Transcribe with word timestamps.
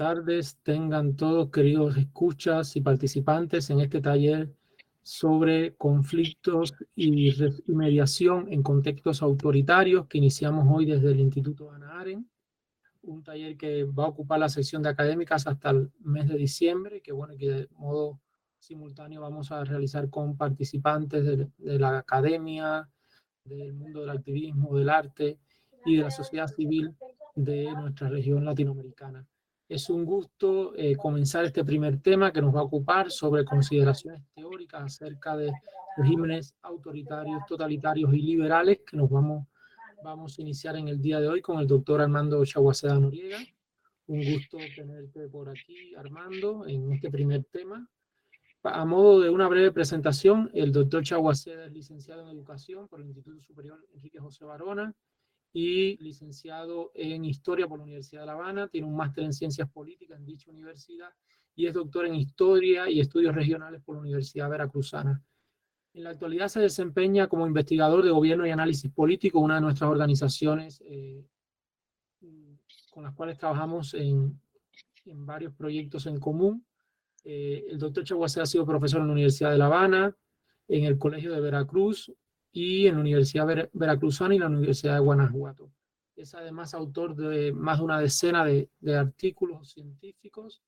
Tardes 0.00 0.56
tengan 0.62 1.14
todos 1.14 1.50
queridos 1.50 1.94
escuchas 1.98 2.74
y 2.74 2.80
participantes 2.80 3.68
en 3.68 3.80
este 3.80 4.00
taller 4.00 4.50
sobre 5.02 5.76
conflictos 5.76 6.72
y, 6.96 7.34
mediación 7.66 8.50
en 8.50 8.62
contextos 8.62 9.20
autoritarios 9.20 10.06
que 10.06 10.16
iniciamos 10.16 10.66
hoy 10.74 10.86
desde 10.86 11.10
el 11.10 11.20
Instituto 11.20 11.70
Ana 11.70 12.00
Aren, 12.00 12.30
un 13.02 13.22
taller 13.22 13.58
que 13.58 13.84
va 13.84 14.04
a 14.04 14.08
ocupar 14.08 14.40
la 14.40 14.48
sección 14.48 14.82
de 14.82 14.88
académicas 14.88 15.46
hasta 15.46 15.68
el 15.68 15.92
mes 15.98 16.26
de 16.28 16.38
diciembre, 16.38 17.02
que 17.02 17.12
bueno, 17.12 17.34
que 17.36 17.50
de 17.50 17.68
modo 17.72 18.22
simultáneo 18.58 19.20
vamos 19.20 19.52
a 19.52 19.64
realizar 19.64 20.08
con 20.08 20.34
participantes 20.34 21.26
de, 21.26 21.50
de 21.58 21.78
la 21.78 21.98
academia, 21.98 22.88
del 23.44 23.74
mundo 23.74 24.00
del 24.00 24.16
activismo, 24.16 24.78
del 24.78 24.88
arte 24.88 25.38
y 25.84 25.96
de 25.96 26.04
la 26.04 26.10
sociedad 26.10 26.48
civil 26.48 26.96
de 27.34 27.70
nuestra 27.74 28.08
región 28.08 28.46
latinoamericana. 28.46 29.26
Es 29.70 29.88
un 29.88 30.04
gusto 30.04 30.74
eh, 30.74 30.96
comenzar 30.96 31.44
este 31.44 31.64
primer 31.64 32.02
tema 32.02 32.32
que 32.32 32.42
nos 32.42 32.52
va 32.52 32.58
a 32.58 32.64
ocupar 32.64 33.08
sobre 33.08 33.44
consideraciones 33.44 34.20
teóricas 34.34 34.82
acerca 34.82 35.36
de 35.36 35.52
regímenes 35.96 36.56
autoritarios, 36.62 37.46
totalitarios 37.46 38.12
y 38.12 38.20
liberales 38.20 38.80
que 38.84 38.96
nos 38.96 39.08
vamos, 39.08 39.46
vamos 40.02 40.36
a 40.36 40.42
iniciar 40.42 40.74
en 40.74 40.88
el 40.88 41.00
día 41.00 41.20
de 41.20 41.28
hoy 41.28 41.40
con 41.40 41.60
el 41.60 41.68
doctor 41.68 42.00
Armando 42.00 42.44
Chaguaceda 42.44 42.98
Noriega. 42.98 43.38
Un 44.08 44.24
gusto 44.32 44.58
tenerte 44.74 45.28
por 45.28 45.48
aquí, 45.48 45.94
Armando, 45.94 46.66
en 46.66 46.92
este 46.92 47.08
primer 47.08 47.44
tema. 47.44 47.88
A 48.64 48.84
modo 48.84 49.20
de 49.20 49.30
una 49.30 49.46
breve 49.46 49.70
presentación, 49.70 50.50
el 50.52 50.72
doctor 50.72 51.04
Chaguaceda 51.04 51.66
es 51.66 51.72
licenciado 51.72 52.22
en 52.22 52.36
Educación 52.36 52.88
por 52.88 53.00
el 53.00 53.06
Instituto 53.06 53.40
Superior 53.40 53.78
Enrique 53.94 54.18
José 54.18 54.44
Barona, 54.44 54.92
y 55.52 55.96
licenciado 56.02 56.92
en 56.94 57.24
Historia 57.24 57.66
por 57.66 57.78
la 57.78 57.84
Universidad 57.84 58.22
de 58.22 58.26
La 58.26 58.32
Habana, 58.32 58.68
tiene 58.68 58.86
un 58.86 58.96
máster 58.96 59.24
en 59.24 59.32
Ciencias 59.32 59.68
Políticas 59.70 60.18
en 60.18 60.26
dicha 60.26 60.50
universidad 60.50 61.10
y 61.56 61.66
es 61.66 61.74
doctor 61.74 62.06
en 62.06 62.14
Historia 62.14 62.88
y 62.88 63.00
Estudios 63.00 63.34
Regionales 63.34 63.82
por 63.82 63.96
la 63.96 64.02
Universidad 64.02 64.48
Veracruzana. 64.48 65.22
En 65.92 66.04
la 66.04 66.10
actualidad 66.10 66.48
se 66.48 66.60
desempeña 66.60 67.26
como 67.26 67.46
investigador 67.46 68.04
de 68.04 68.10
gobierno 68.10 68.46
y 68.46 68.50
análisis 68.50 68.92
político, 68.92 69.40
una 69.40 69.56
de 69.56 69.60
nuestras 69.60 69.90
organizaciones 69.90 70.80
eh, 70.86 71.26
con 72.90 73.02
las 73.02 73.14
cuales 73.14 73.38
trabajamos 73.38 73.94
en, 73.94 74.40
en 75.04 75.26
varios 75.26 75.52
proyectos 75.54 76.06
en 76.06 76.20
común. 76.20 76.64
Eh, 77.24 77.64
el 77.68 77.78
doctor 77.78 78.04
Chaguacé 78.04 78.40
ha 78.40 78.46
sido 78.46 78.64
profesor 78.64 79.00
en 79.00 79.08
la 79.08 79.12
Universidad 79.12 79.50
de 79.50 79.58
La 79.58 79.66
Habana, 79.66 80.16
en 80.68 80.84
el 80.84 80.96
Colegio 80.96 81.32
de 81.32 81.40
Veracruz, 81.40 82.12
y 82.52 82.86
en 82.86 82.96
la 82.96 83.00
Universidad 83.00 83.68
Veracruzana 83.72 84.34
y 84.34 84.38
la 84.38 84.46
Universidad 84.46 84.94
de 84.94 85.00
Guanajuato. 85.00 85.70
Es 86.16 86.34
además 86.34 86.74
autor 86.74 87.14
de 87.14 87.52
más 87.52 87.78
de 87.78 87.84
una 87.84 88.00
decena 88.00 88.44
de, 88.44 88.68
artículos 88.94 89.70
científicos 89.70 90.62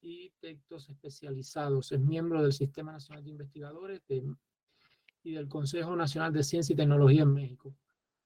y 0.00 0.32
textos 0.40 0.88
especializados. 0.88 1.92
Es 1.92 2.00
miembro 2.00 2.42
del 2.42 2.52
Sistema 2.52 2.92
Nacional 2.92 3.24
de 3.24 3.30
Investigadores 3.30 4.02
y 5.22 5.32
del 5.32 5.48
Consejo 5.48 5.94
Nacional 5.94 6.32
de 6.32 6.42
Ciencia 6.42 6.72
y 6.72 6.76
Tecnología 6.76 7.22
en 7.22 7.34
México. 7.34 7.74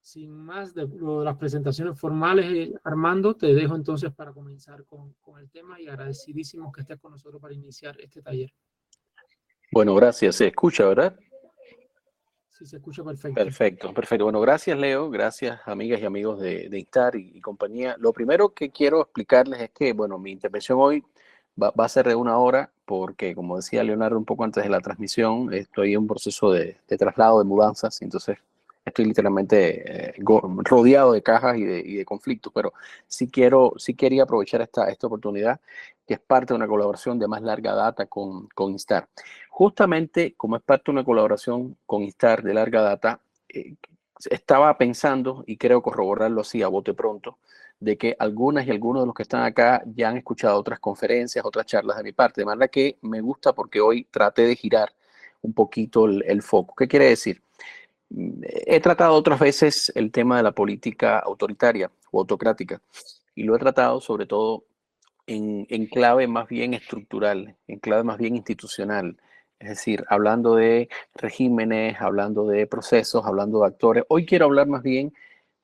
Sin 0.00 0.30
más 0.30 0.72
de, 0.72 0.89
las 1.22 1.36
presentaciones 1.36 1.98
formales, 1.98 2.46
eh, 2.51 2.74
Armando, 2.85 3.35
te 3.35 3.52
dejo 3.55 3.77
entonces 3.77 4.11
para 4.14 4.33
comenzar 4.33 4.86
con, 4.86 5.12
con 5.20 5.39
el 5.39 5.51
tema 5.51 5.79
y 5.79 5.89
agradecidísimos 5.89 6.73
que 6.73 6.80
estés 6.80 6.98
con 6.98 7.12
nosotros 7.12 7.42
para 7.42 7.52
iniciar 7.52 8.01
este 8.01 8.23
taller. 8.23 8.51
Bueno, 9.73 9.95
gracias. 9.95 10.36
Se 10.36 10.46
escucha, 10.46 10.86
¿verdad? 10.86 11.18
Se 12.65 12.77
escucha 12.77 13.03
perfecto. 13.03 13.35
Perfecto, 13.35 13.95
perfecto. 13.95 14.25
Bueno, 14.25 14.41
gracias 14.41 14.79
Leo, 14.79 15.11
gracias 15.11 15.61
amigas 15.67 16.01
y 16.01 16.05
amigos 16.05 16.41
de, 16.41 16.69
de 16.69 16.79
ICTAR 16.79 17.17
y, 17.17 17.41
compañía. 17.41 17.97
Lo 17.98 18.13
primero 18.13 18.51
que 18.51 18.71
quiero 18.71 19.03
explicarles 19.03 19.61
es 19.61 19.71
que, 19.71 19.93
bueno, 19.93 20.19
mi 20.19 20.33
intervención 20.33 20.79
hoy 20.81 21.03
va, 21.61 21.73
a 21.77 21.89
ser 21.89 22.09
de 22.09 22.15
una 22.15 22.39
hora 22.39 22.71
porque, 22.85 23.35
como 23.35 23.57
decía 23.57 23.85
Leonardo 23.85 24.19
un 24.19 24.25
poco 24.25 24.45
antes 24.45 24.63
de 24.65 24.71
la 24.71 24.81
transmisión, 24.81 25.53
estoy 25.53 25.93
en 25.93 26.01
un 26.01 26.07
proceso 26.07 26.51
de, 26.51 26.79
de 26.89 26.97
traslado, 26.97 27.39
de 27.39 27.45
mudanzas, 27.45 28.01
entonces 28.03 28.39
estoy 28.90 29.06
literalmente 29.06 30.11
eh, 30.11 30.14
rodeado 30.18 31.12
de 31.12 31.23
cajas 31.23 31.56
y 31.56 31.64
de, 31.64 31.80
y 31.80 31.95
de, 31.96 32.05
conflictos, 32.05 32.52
pero 32.55 32.73
sí 33.06 33.28
quiero, 33.28 33.73
sí 33.77 33.95
quería 33.95 34.24
aprovechar 34.24 34.61
esta, 34.61 34.89
esta 34.89 35.06
oportunidad, 35.06 35.61
que 36.06 36.14
es 36.14 36.20
parte 36.20 36.52
de 36.52 36.56
una 36.56 36.68
colaboración 36.68 37.18
de 37.18 37.29
más 37.29 37.42
larga 37.42 37.74
data 37.74 38.06
con, 38.06 38.48
con 38.48 38.73
Instar. 38.73 39.08
Justamente 39.48 40.34
como 40.36 40.56
es 40.56 40.62
parte 40.62 40.84
de 40.86 40.92
una 40.92 41.05
colaboración 41.05 41.77
con 41.86 42.02
Instar 42.02 42.42
de 42.42 42.55
larga 42.55 42.83
data, 42.83 43.20
eh, 43.48 43.74
estaba 44.29 44.77
pensando, 44.77 45.45
y 45.46 45.56
creo 45.56 45.83
corroborarlo 45.83 46.42
así 46.42 46.62
a 46.62 46.68
bote 46.68 46.95
pronto, 46.95 47.39
de 47.79 47.96
que 47.96 48.14
algunas 48.18 48.67
y 48.67 48.70
algunos 48.70 49.02
de 49.02 49.06
los 49.06 49.14
que 49.14 49.23
están 49.23 49.42
acá 49.42 49.83
ya 49.86 50.11
han 50.11 50.18
escuchado 50.18 50.58
otras 50.58 50.79
conferencias, 50.80 51.45
otras 51.45 51.64
charlas 51.67 51.96
de 51.96 52.02
mi 52.02 52.12
parte, 52.12 52.42
de 52.42 52.45
manera 52.45 52.68
que 52.68 52.98
me 53.00 53.20
gusta 53.23 53.55
porque 53.55 53.80
hoy 53.80 54.05
traté 54.11 54.42
de 54.42 54.55
girar 54.56 54.92
un 55.42 55.55
poquito 55.55 56.05
el, 56.05 56.23
el 56.27 56.42
foco. 56.42 56.74
¿Qué 56.74 56.86
quiere 56.86 57.06
decir? 57.06 57.42
He 58.11 58.81
tratado 58.81 59.15
otras 59.15 59.39
veces 59.39 59.93
el 59.95 60.11
tema 60.11 60.37
de 60.37 60.43
la 60.43 60.53
política 60.53 61.19
autoritaria 61.21 61.91
o 62.11 62.21
autocrática 62.21 62.81
y 63.35 63.45
lo 63.45 63.55
he 63.55 63.59
tratado 63.59 64.01
sobre 64.01 64.27
todo 64.27 64.65
en, 65.27 65.87
clave 65.87 66.27
más 66.27 66.48
bien 66.48 66.75
estructural, 66.75 67.57
en 67.69 67.79
clave 67.79 68.03
más 68.03 68.19
bien 68.19 68.35
institucional, 68.35 69.17
es 69.61 69.69
decir, 69.69 70.05
hablando 70.09 70.57
de 70.57 70.89
regímenes, 71.15 72.01
hablando 72.01 72.47
de 72.48 72.67
procesos, 72.67 73.25
hablando 73.25 73.61
de 73.61 73.67
actores. 73.69 74.05
Hoy 74.09 74.27
quiero 74.27 74.47
hablar 74.47 74.67
más 74.67 74.83
bien 74.83 75.13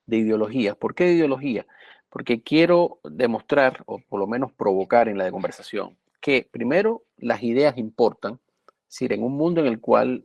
de 0.07 0.19
ideologías. 0.19 0.77
¿Por 0.77 0.95
qué 0.95 1.05
de 1.05 1.15
ideología? 1.15 1.67
Porque 2.11 2.43
quiero 2.43 3.01
demostrar, 3.03 3.83
o 3.87 3.99
por 3.99 4.21
lo 4.21 4.27
menos 4.27 4.53
provocar 4.53 5.09
en 5.09 5.19
la 5.19 5.31
conversación, 5.31 5.97
que 6.21 6.47
primero 6.49 7.03
las 7.17 7.43
ideas 7.43 7.77
importan, 7.77 8.39
es 8.69 8.95
decir, 9.01 9.13
en 9.13 9.25
un 9.25 9.37
mundo 9.37 9.61
en 9.61 9.67
el 9.67 9.81
cual 9.81 10.25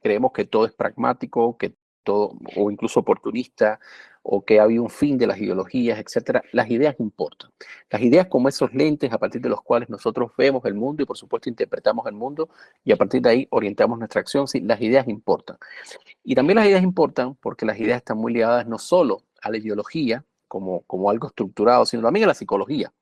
creemos 0.00 0.32
que 0.32 0.44
todo 0.44 0.66
es 0.66 0.72
pragmático, 0.72 1.56
que 1.58 1.74
todo, 2.02 2.38
o 2.56 2.70
incluso 2.70 3.00
oportunista, 3.00 3.80
o 4.30 4.44
que 4.44 4.60
había 4.60 4.82
un 4.82 4.90
fin 4.90 5.16
de 5.16 5.26
las 5.26 5.38
ideologías, 5.38 5.98
etcétera, 5.98 6.42
las 6.52 6.70
ideas 6.70 6.96
importan. 6.98 7.50
Las 7.90 8.02
ideas 8.02 8.26
como 8.26 8.48
esos 8.48 8.74
lentes 8.74 9.10
a 9.12 9.18
partir 9.18 9.40
de 9.40 9.48
los 9.48 9.62
cuales 9.62 9.88
nosotros 9.88 10.32
vemos 10.36 10.64
el 10.66 10.74
mundo 10.74 11.02
y 11.02 11.06
por 11.06 11.16
supuesto 11.16 11.48
interpretamos 11.48 12.06
el 12.06 12.12
mundo 12.12 12.50
y 12.84 12.92
a 12.92 12.96
partir 12.96 13.22
de 13.22 13.30
ahí 13.30 13.48
orientamos 13.50 13.98
nuestra 13.98 14.20
acción, 14.20 14.46
sí, 14.46 14.60
las 14.60 14.80
ideas 14.82 15.08
importan. 15.08 15.56
Y 16.22 16.34
también 16.34 16.56
las 16.56 16.66
ideas 16.66 16.82
importan 16.82 17.36
porque 17.36 17.64
las 17.64 17.78
ideas 17.78 17.98
están 17.98 18.18
muy 18.18 18.32
ligadas 18.32 18.66
no 18.66 18.78
solo 18.78 19.22
a 19.40 19.50
la 19.50 19.56
ideología 19.56 20.24
como, 20.46 20.82
como 20.82 21.08
algo 21.08 21.28
estructurado, 21.28 21.86
sino 21.86 22.02
también 22.02 22.24
a 22.24 22.28
la 22.28 22.34
psicología, 22.34 22.92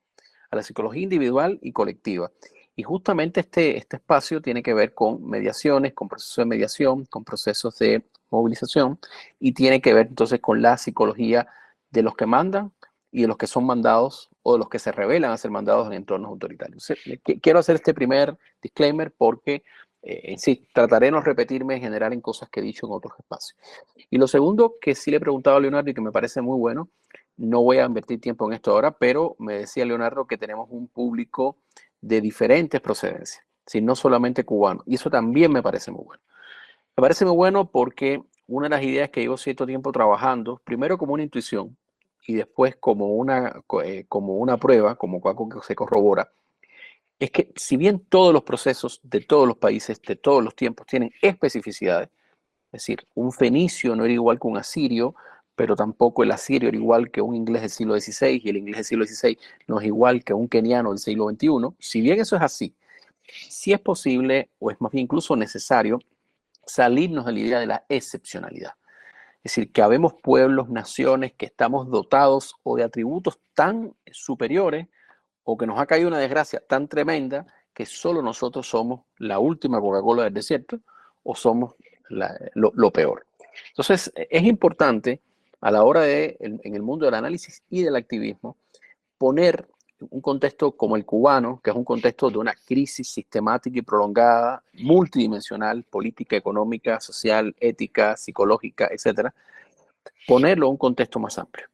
a 0.51 0.57
la 0.57 0.63
psicología 0.63 1.03
individual 1.03 1.59
y 1.61 1.73
colectiva. 1.73 2.31
Y 2.77 2.83
justamente 2.83 3.41
este, 3.41 3.79
este 3.79 3.97
espacio 3.97 4.43
tiene 4.43 4.63
que 4.63 4.75
ver 4.75 4.93
con 4.93 5.25
mediaciones, 5.27 5.95
con 5.95 6.09
procesos 6.09 6.37
de 6.37 6.45
mediación, 6.45 7.07
con 7.07 7.25
procesos 7.25 7.79
de 7.79 8.05
movilización 8.31 8.99
y 9.41 9.53
tiene 9.53 9.81
que 9.81 9.95
ver 9.95 10.09
entonces 10.09 10.41
con 10.41 10.61
la 10.61 10.77
psicología 10.77 11.49
de 11.91 12.03
los 12.03 12.15
que 12.15 12.27
mandan 12.27 12.73
y 13.11 13.23
de 13.23 13.29
los 13.29 13.39
que 13.39 13.47
son 13.47 13.65
mandados 13.65 14.29
o 14.43 14.53
de 14.53 14.59
los 14.59 14.69
que 14.69 14.79
se 14.79 14.93
revelan 14.93 15.31
a 15.31 15.39
ser 15.39 15.51
mandados 15.51 15.87
en 15.87 15.95
entornos 15.95 16.29
autoritarios. 16.29 16.93
Quiero 17.41 17.59
hacer 17.59 17.77
este 17.77 17.95
primer 17.95 18.37
disclaimer 18.61 19.13
porque 19.17 19.65
eh, 20.03 20.37
sí, 20.39 20.69
trataré 20.73 21.07
de 21.07 21.13
no 21.13 21.21
repetirme 21.21 21.77
en 21.77 21.81
general 21.81 22.13
en 22.13 22.21
cosas 22.21 22.49
que 22.51 22.61
he 22.61 22.63
dicho 22.63 22.87
en 22.87 22.93
otros 22.93 23.15
espacios. 23.19 23.59
Y 24.11 24.19
lo 24.19 24.29
segundo 24.29 24.77
que 24.81 24.95
sí 24.95 25.11
le 25.11 25.17
he 25.17 25.21
preguntado 25.21 25.57
a 25.57 25.61
Leonardo 25.61 25.91
y 25.91 25.95
que 25.95 26.01
me 26.01 26.13
parece 26.13 26.43
muy 26.43 26.59
bueno, 26.59 26.91
no 27.37 27.63
voy 27.63 27.79
a 27.79 27.87
invertir 27.87 28.21
tiempo 28.21 28.47
en 28.47 28.55
esto 28.55 28.73
ahora, 28.73 28.93
pero 28.93 29.35
me 29.39 29.55
decía 29.55 29.85
Leonardo 29.85 30.27
que 30.27 30.39
tenemos 30.39 30.69
un 30.71 30.89
público 30.89 31.59
de 32.01 32.21
diferentes 32.21 32.81
procedencias, 32.81 33.45
si 33.67 33.81
no 33.81 33.97
solamente 33.97 34.45
cubano. 34.45 34.83
Y 34.87 34.97
eso 34.97 35.11
también 35.11 35.53
me 35.53 35.63
parece 35.63 35.91
muy 35.91 36.05
bueno. 36.05 36.23
Me 36.97 37.03
parece 37.03 37.25
muy 37.25 37.35
bueno 37.35 37.71
porque 37.71 38.23
una 38.47 38.67
de 38.67 38.77
las 38.77 38.83
ideas 38.83 39.11
que 39.11 39.21
llevo 39.21 39.37
cierto 39.37 39.67
tiempo 39.67 39.93
trabajando, 39.93 40.61
primero 40.65 40.97
como 40.97 41.15
una 41.15 41.23
intuición 41.23 41.77
y 42.27 42.35
después 42.35 42.77
como 42.77 43.15
una, 43.15 43.61
eh, 43.85 44.05
como 44.09 44.37
una 44.37 44.57
prueba, 44.57 44.97
como 44.97 45.21
algo 45.25 45.49
que 45.49 45.61
se 45.63 45.75
corrobora, 45.75 46.31
es 47.19 47.31
que 47.31 47.53
si 47.57 47.77
bien 47.77 48.01
todos 48.09 48.33
los 48.33 48.43
procesos 48.43 49.01
de 49.03 49.21
todos 49.21 49.49
los 49.49 49.57
países, 49.57 50.01
de 50.03 50.17
todos 50.17 50.43
los 50.43 50.55
tiempos, 50.55 50.87
tienen 50.87 51.13
especificidades, 51.23 52.09
es 52.73 52.83
decir, 52.83 53.07
un 53.15 53.33
fenicio 53.33 53.97
no 53.97 54.05
era 54.05 54.13
igual 54.13 54.39
que 54.39 54.47
un 54.49 54.59
asirio, 54.59 55.15
pero 55.57 55.75
tampoco 55.75 56.23
el 56.23 56.31
asirio 56.31 56.69
era 56.69 56.77
igual 56.77 57.11
que 57.11 57.23
un 57.23 57.35
inglés 57.35 57.63
del 57.63 57.71
siglo 57.71 57.99
XVI 57.99 58.41
y 58.45 58.49
el 58.51 58.59
inglés 58.59 58.77
del 58.77 58.85
siglo 58.85 59.07
XVI 59.07 59.39
no 59.67 59.81
es 59.81 59.87
igual 59.87 60.23
que 60.23 60.35
un 60.35 60.49
keniano 60.49 60.91
del 60.91 60.99
siglo 60.99 61.29
XXI. 61.31 61.49
Si 61.79 62.01
bien 62.03 62.21
eso 62.21 62.37
es 62.37 62.43
así, 62.43 62.75
si 63.49 63.73
es 63.73 63.81
posible, 63.81 64.51
o 64.59 64.71
es 64.71 64.81
más 64.81 64.93
bien 64.93 65.05
incluso 65.05 65.35
necesario, 65.35 65.99
salirnos 66.67 67.25
de 67.25 67.33
la 67.33 67.39
idea 67.41 67.61
de 67.61 67.67
la 67.67 67.85
excepcionalidad. 67.89 68.73
Es 69.43 69.55
decir, 69.55 69.73
que 69.73 69.81
habemos 69.81 70.15
pueblos, 70.15 70.69
naciones 70.69 71.33
que 71.33 71.47
estamos 71.47 71.89
dotados 71.89 72.57
o 72.63 72.77
de 72.77 72.85
atributos 72.85 73.39
tan 73.55 73.95
superiores 74.11 74.89
o 75.45 75.57
que 75.57 75.67
nos 75.67 75.79
ha 75.79 75.87
caído 75.87 76.09
una 76.09 76.19
desgracia 76.19 76.61
tan 76.61 76.89
tremenda 76.89 77.47
que 77.73 77.87
solo 77.87 78.23
nosotros 78.23 78.69
somos 78.69 79.03
la 79.19 79.39
última 79.39 79.81
Coca-Cola 79.81 80.25
del 80.25 80.35
desierto 80.35 80.81
o 81.23 81.35
somos 81.35 81.77
lo, 82.09 82.91
peor. 82.91 83.27
Entonces, 83.71 84.13
es 84.17 84.43
importante 84.43 85.21
a 85.61 85.71
la 85.71 85.85
hora 85.85 86.03
de, 86.03 86.37
en 86.41 86.75
el 86.75 86.83
mundo 86.83 87.07
del 87.07 87.15
análisis 87.15 87.63
y 87.71 87.83
del 87.83 87.97
activismo, 87.97 88.57
poner 89.19 89.69
un 89.99 90.21
contexto 90.21 90.73
como 90.73 90.97
el 90.97 91.05
cubano, 91.05 91.61
que 91.63 91.71
es 91.71 91.77
un 91.77 91.85
contexto 91.85 92.31
de 92.31 92.39
una 92.39 92.55
crisis 92.55 93.09
sistemática 93.09 93.79
y 93.79 93.83
prolongada, 93.83 94.63
multidimensional, 94.75 95.85
política, 95.85 96.37
económica, 96.37 97.01
social, 97.01 97.55
ética, 97.59 98.17
psicológica, 98.17 98.89
etcétera, 98.91 99.35
ponerlo 100.27 100.67
en 100.67 100.73
un 100.73 100.77
contexto 100.77 101.19
más 101.19 101.39
amplio 101.39 101.67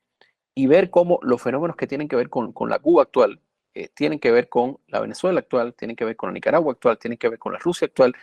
y 0.55 0.67
ver 0.67 0.91
cómo 0.91 1.19
los 1.23 1.43
fenómenos 1.43 1.77
que 1.77 1.87
tienen 1.87 2.09
que 2.09 2.17
ver 2.17 2.29
con, 2.29 2.53
la 2.69 2.79
Cuba 2.79 3.03
actual, 3.03 3.41
eh, 3.75 3.89
tienen 3.89 4.19
que 4.19 4.31
ver 4.31 4.49
con 4.49 4.79
la 4.87 5.01
Venezuela 5.01 5.41
actual, 5.41 5.75
tienen 5.75 5.97
que 5.97 6.05
ver 6.05 6.15
con 6.15 6.29
la 6.29 6.35
Nicaragua 6.35 6.73
actual, 6.73 6.99
tienen 6.99 7.19
que 7.19 7.29
ver 7.29 7.39
con 7.39 7.53
la 7.53 7.59
Rusia 7.59 7.87
actual, 7.87 8.15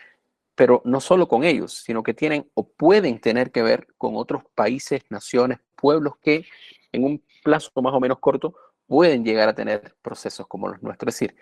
pero 0.60 0.82
no 0.84 1.00
solo 1.00 1.30
con 1.30 1.46
ellos, 1.46 1.72
sino 1.72 2.04
que 2.04 2.14
tienen 2.14 2.52
o 2.54 2.68
pueden 2.68 3.22
tener 3.22 3.50
que 3.50 3.64
ver 3.64 3.88
con 3.98 4.18
otros 4.18 4.44
países, 4.56 5.04
naciones, 5.10 5.60
pueblos 5.78 6.16
que 6.22 6.44
en 6.92 7.06
un 7.06 7.24
plazo 7.46 7.72
más 7.82 7.94
o 7.94 8.00
menos 8.02 8.20
corto 8.20 8.54
pueden 8.86 9.24
llegar 9.24 9.48
a 9.48 9.56
tener 9.56 9.96
procesos 10.02 10.48
como 10.48 10.68
los 10.68 10.84
nuestros. 10.84 11.16
Es 11.16 11.20
decir, 11.22 11.38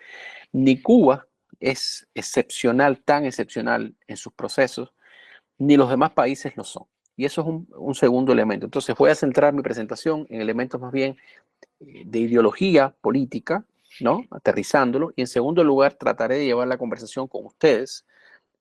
ni 0.52 0.80
Cuba 0.80 1.26
es 1.60 2.08
excepcional, 2.14 3.02
tan 3.04 3.26
excepcional 3.26 3.96
en 4.06 4.18
sus 4.18 4.34
procesos, 4.34 4.94
ni 5.58 5.78
los 5.78 5.90
demás 5.90 6.12
países 6.12 6.56
lo 6.56 6.64
son. 6.64 6.84
Y 7.16 7.26
eso 7.26 7.42
es 7.42 7.48
un, 7.76 7.96
segundo 7.96 8.32
elemento. 8.32 8.68
Entonces 8.68 8.96
voy 8.96 9.10
a 9.10 9.16
centrar 9.16 9.52
mi 9.52 9.64
presentación 9.64 10.28
en 10.30 10.42
elementos 10.42 10.80
más 10.80 10.92
bien 10.92 11.18
eh, 11.80 12.04
de 12.06 12.20
ideología 12.20 12.94
política, 13.02 13.66
¿no? 14.00 14.26
Aterrizándolo. 14.30 15.12
Y 15.16 15.22
en 15.22 15.28
segundo 15.28 15.64
lugar, 15.64 15.96
trataré 15.96 16.36
de 16.36 16.46
llevar 16.46 16.68
la 16.68 16.78
conversación 16.78 17.28
con 17.28 17.48
ustedes 17.48 18.06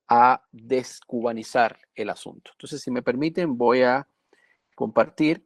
a 0.07 0.43
descubanizar 0.51 1.79
el 1.95 2.09
asunto. 2.09 2.51
Entonces, 2.53 2.81
si 2.81 2.91
me 2.91 3.01
permiten, 3.01 3.57
voy 3.57 3.81
a 3.83 4.07
compartir 4.75 5.45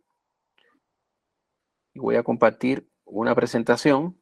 y 1.94 2.00
voy 2.00 2.16
a 2.16 2.24
compartir 2.24 2.88
una 3.06 3.36
presentación. 3.36 4.18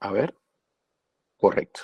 A 0.00 0.10
ver. 0.12 0.34
Correcto. 1.36 1.82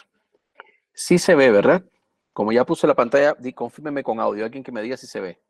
Sí 0.92 1.18
se 1.18 1.34
ve, 1.34 1.50
¿verdad? 1.50 1.84
Como 2.32 2.52
ya 2.52 2.64
puse 2.66 2.86
la 2.86 2.94
pantalla, 2.94 3.34
di, 3.38 3.52
confírmeme 3.52 4.02
con 4.02 4.20
audio. 4.20 4.44
Alguien 4.44 4.62
que 4.62 4.72
me 4.72 4.82
diga 4.82 4.96
si 4.96 5.06
se 5.06 5.20
ve. 5.20 5.40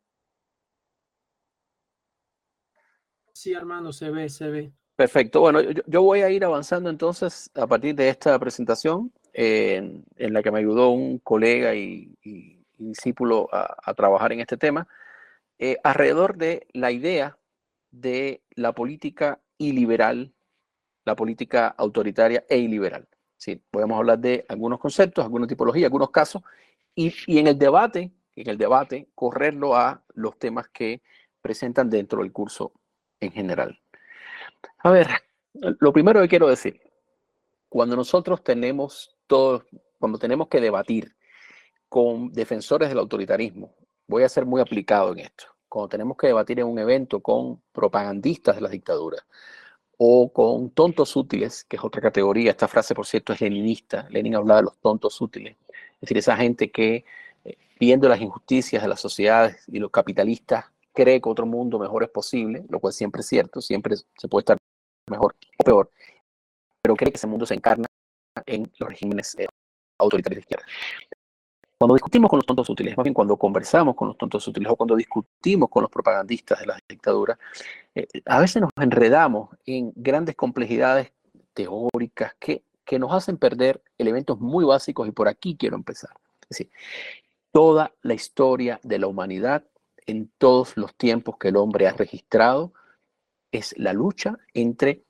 Sí, 3.33 3.53
hermano, 3.53 3.91
se 3.93 4.09
ve, 4.09 4.29
se 4.29 4.49
ve. 4.49 4.73
Perfecto. 4.95 5.41
Bueno, 5.41 5.61
yo, 5.61 6.01
voy 6.01 6.21
a 6.21 6.29
ir 6.31 6.43
avanzando 6.43 6.89
entonces 6.89 7.51
a 7.53 7.67
partir 7.67 7.93
de 7.93 8.09
esta 8.09 8.37
presentación 8.39 9.13
en, 9.37 10.33
la 10.33 10.41
que 10.41 10.51
me 10.51 10.59
ayudó 10.59 10.89
un 10.89 11.19
colega 11.19 11.75
y, 11.75 12.11
discípulo 12.79 13.49
a, 13.51 13.93
trabajar 13.93 14.33
en 14.33 14.39
este 14.39 14.57
tema, 14.57 14.87
eh, 15.59 15.77
alrededor 15.83 16.37
de 16.37 16.67
la 16.73 16.91
idea 16.91 17.37
de 17.91 18.41
la 18.55 18.73
política 18.73 19.39
iliberal, 19.57 20.33
la 21.05 21.15
política 21.15 21.67
autoritaria 21.67 22.45
e 22.49 22.57
iliberal. 22.57 23.07
Sí, 23.37 23.61
podemos 23.71 23.97
hablar 23.97 24.19
de 24.19 24.45
algunos 24.49 24.79
conceptos, 24.79 25.23
alguna 25.23 25.47
tipología, 25.47 25.85
algunos 25.85 26.09
casos, 26.09 26.41
y, 26.95 27.13
y, 27.27 27.37
en 27.37 27.47
el 27.47 27.59
debate, 27.59 28.11
en 28.35 28.49
el 28.49 28.57
debate, 28.57 29.09
correrlo 29.13 29.75
a 29.75 30.03
los 30.15 30.37
temas 30.39 30.67
que 30.69 31.01
presentan 31.41 31.89
dentro 31.89 32.21
del 32.21 32.31
curso 32.31 32.73
en 33.19 33.31
general. 33.31 33.79
A 34.79 34.89
ver, 34.89 35.07
lo 35.53 35.93
primero 35.93 36.21
que 36.21 36.27
quiero 36.27 36.47
decir, 36.47 36.81
cuando 37.69 37.95
nosotros 37.95 38.43
tenemos 38.43 39.16
todo, 39.27 39.65
cuando 39.99 40.17
tenemos 40.17 40.47
que 40.47 40.61
debatir 40.61 41.15
con 41.89 42.31
defensores 42.31 42.89
del 42.89 42.99
autoritarismo, 42.99 43.75
voy 44.07 44.23
a 44.23 44.29
ser 44.29 44.45
muy 44.45 44.61
aplicado 44.61 45.11
en 45.13 45.19
esto. 45.19 45.45
Cuando 45.69 45.89
tenemos 45.89 46.17
que 46.17 46.27
debatir 46.27 46.59
en 46.59 46.67
un 46.67 46.79
evento 46.79 47.19
con 47.21 47.61
propagandistas 47.71 48.55
de 48.55 48.61
las 48.61 48.71
dictaduras 48.71 49.25
o 49.97 50.31
con 50.31 50.69
tontos 50.71 51.15
útiles, 51.15 51.63
que 51.65 51.75
es 51.77 51.83
otra 51.83 52.01
categoría, 52.01 52.51
esta 52.51 52.67
frase 52.67 52.95
por 52.95 53.05
cierto 53.05 53.33
es 53.33 53.41
leninista, 53.41 54.07
Lenin 54.09 54.35
hablaba 54.35 54.61
de 54.61 54.65
los 54.65 54.77
tontos 54.77 55.19
útiles, 55.21 55.57
es 55.95 56.01
decir, 56.01 56.17
esa 56.17 56.37
gente 56.37 56.71
que 56.71 57.03
eh, 57.43 57.57
viendo 57.79 58.07
las 58.07 58.21
injusticias 58.21 58.81
de 58.81 58.87
las 58.87 59.01
sociedades 59.01 59.63
y 59.67 59.79
los 59.79 59.91
capitalistas 59.91 60.65
cree 60.93 61.19
que 61.19 61.29
otro 61.29 61.45
mundo 61.45 61.79
mejor 61.79 62.03
es 62.03 62.09
posible, 62.09 62.65
lo 62.69 62.79
cual 62.79 62.93
siempre 62.93 63.21
es 63.21 63.27
cierto, 63.27 63.61
siempre 63.61 63.95
se 63.97 64.27
puede 64.27 64.41
estar 64.41 64.57
mejor 65.09 65.35
o 65.57 65.63
peor, 65.63 65.91
pero 66.81 66.95
cree 66.95 67.11
que 67.11 67.17
ese 67.17 67.27
mundo 67.27 67.45
se 67.45 67.55
encarna 67.55 67.87
en 68.47 68.71
los 68.79 68.89
regímenes 68.89 69.35
eh, 69.37 69.47
autoritarios 69.99 70.37
de 70.37 70.41
izquierda. 70.41 70.65
Cuando 71.77 71.93
discutimos 71.93 72.29
con 72.29 72.37
los 72.37 72.45
tontos 72.45 72.67
útiles, 72.69 72.97
más 72.97 73.03
bien 73.03 73.13
cuando 73.13 73.37
conversamos 73.37 73.95
con 73.95 74.07
los 74.07 74.17
tontos 74.17 74.47
útiles 74.47 74.71
o 74.71 74.75
cuando 74.75 74.95
discutimos 74.95 75.69
con 75.69 75.83
los 75.83 75.91
propagandistas 75.91 76.59
de 76.59 76.65
las 76.65 76.79
dictaduras, 76.89 77.37
eh, 77.93 78.07
a 78.25 78.39
veces 78.39 78.61
nos 78.63 78.71
enredamos 78.77 79.49
en 79.65 79.93
grandes 79.95 80.35
complejidades 80.35 81.11
teóricas 81.53 82.33
que, 82.39 82.63
que 82.83 82.97
nos 82.97 83.13
hacen 83.13 83.37
perder 83.37 83.83
elementos 83.99 84.39
muy 84.39 84.65
básicos 84.65 85.07
y 85.07 85.11
por 85.11 85.27
aquí 85.27 85.55
quiero 85.55 85.75
empezar. 85.75 86.11
Es 86.41 86.49
decir, 86.49 86.71
toda 87.51 87.93
la 88.01 88.15
historia 88.15 88.79
de 88.81 88.97
la 88.97 89.07
humanidad 89.07 89.63
en 90.07 90.31
todos 90.37 90.77
los 90.77 90.95
tiempos 90.95 91.37
que 91.37 91.49
el 91.49 91.57
hombre 91.57 91.87
ha 91.87 91.93
registrado 91.93 92.73
es 93.51 93.75
la 93.77 93.93
lucha 93.93 94.37
entre 94.53 95.03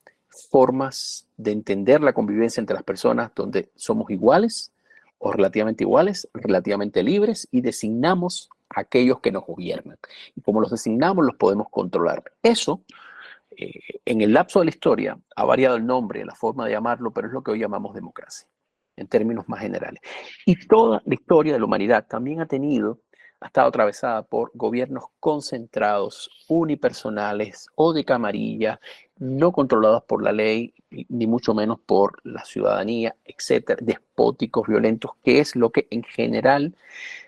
formas 0.49 1.27
de 1.37 1.51
entender 1.51 2.01
la 2.01 2.13
convivencia 2.13 2.61
entre 2.61 2.75
las 2.75 2.83
personas 2.83 3.31
donde 3.35 3.69
somos 3.75 4.09
iguales 4.09 4.71
o 5.19 5.31
relativamente 5.31 5.83
iguales, 5.83 6.29
relativamente 6.33 7.03
libres 7.03 7.47
y 7.51 7.61
designamos 7.61 8.49
a 8.69 8.81
aquellos 8.81 9.19
que 9.19 9.31
nos 9.31 9.45
gobiernan. 9.45 9.97
Y 10.35 10.41
como 10.41 10.61
los 10.61 10.71
designamos, 10.71 11.25
los 11.25 11.35
podemos 11.35 11.69
controlar. 11.69 12.23
Eso, 12.43 12.83
eh, 13.51 13.71
en 14.05 14.21
el 14.21 14.33
lapso 14.33 14.59
de 14.59 14.65
la 14.65 14.69
historia, 14.71 15.19
ha 15.35 15.43
variado 15.43 15.77
el 15.77 15.85
nombre, 15.85 16.25
la 16.25 16.35
forma 16.35 16.65
de 16.65 16.71
llamarlo, 16.71 17.11
pero 17.11 17.27
es 17.27 17.33
lo 17.33 17.41
que 17.41 17.51
hoy 17.51 17.59
llamamos 17.59 17.95
democracia, 17.95 18.47
en 18.95 19.07
términos 19.07 19.47
más 19.47 19.61
generales. 19.61 20.01
Y 20.45 20.67
toda 20.67 21.01
la 21.05 21.13
historia 21.13 21.53
de 21.53 21.59
la 21.59 21.65
humanidad 21.65 22.05
también 22.07 22.41
ha 22.41 22.45
tenido 22.45 22.99
ha 23.39 23.47
estado 23.47 23.67
atravesada 23.67 24.23
por 24.23 24.51
gobiernos 24.53 25.05
concentrados, 25.19 26.29
unipersonales 26.47 27.67
o 27.75 27.93
de 27.93 28.03
camarilla, 28.03 28.79
no 29.17 29.51
controlados 29.51 30.03
por 30.03 30.23
la 30.23 30.31
ley, 30.31 30.73
ni 30.89 31.27
mucho 31.27 31.53
menos 31.53 31.79
por 31.79 32.19
la 32.23 32.43
ciudadanía, 32.45 33.15
etcétera, 33.25 33.79
despóticos, 33.81 34.67
violentos, 34.67 35.11
que 35.23 35.39
es 35.39 35.55
lo 35.55 35.71
que 35.71 35.87
en 35.91 36.03
general 36.03 36.75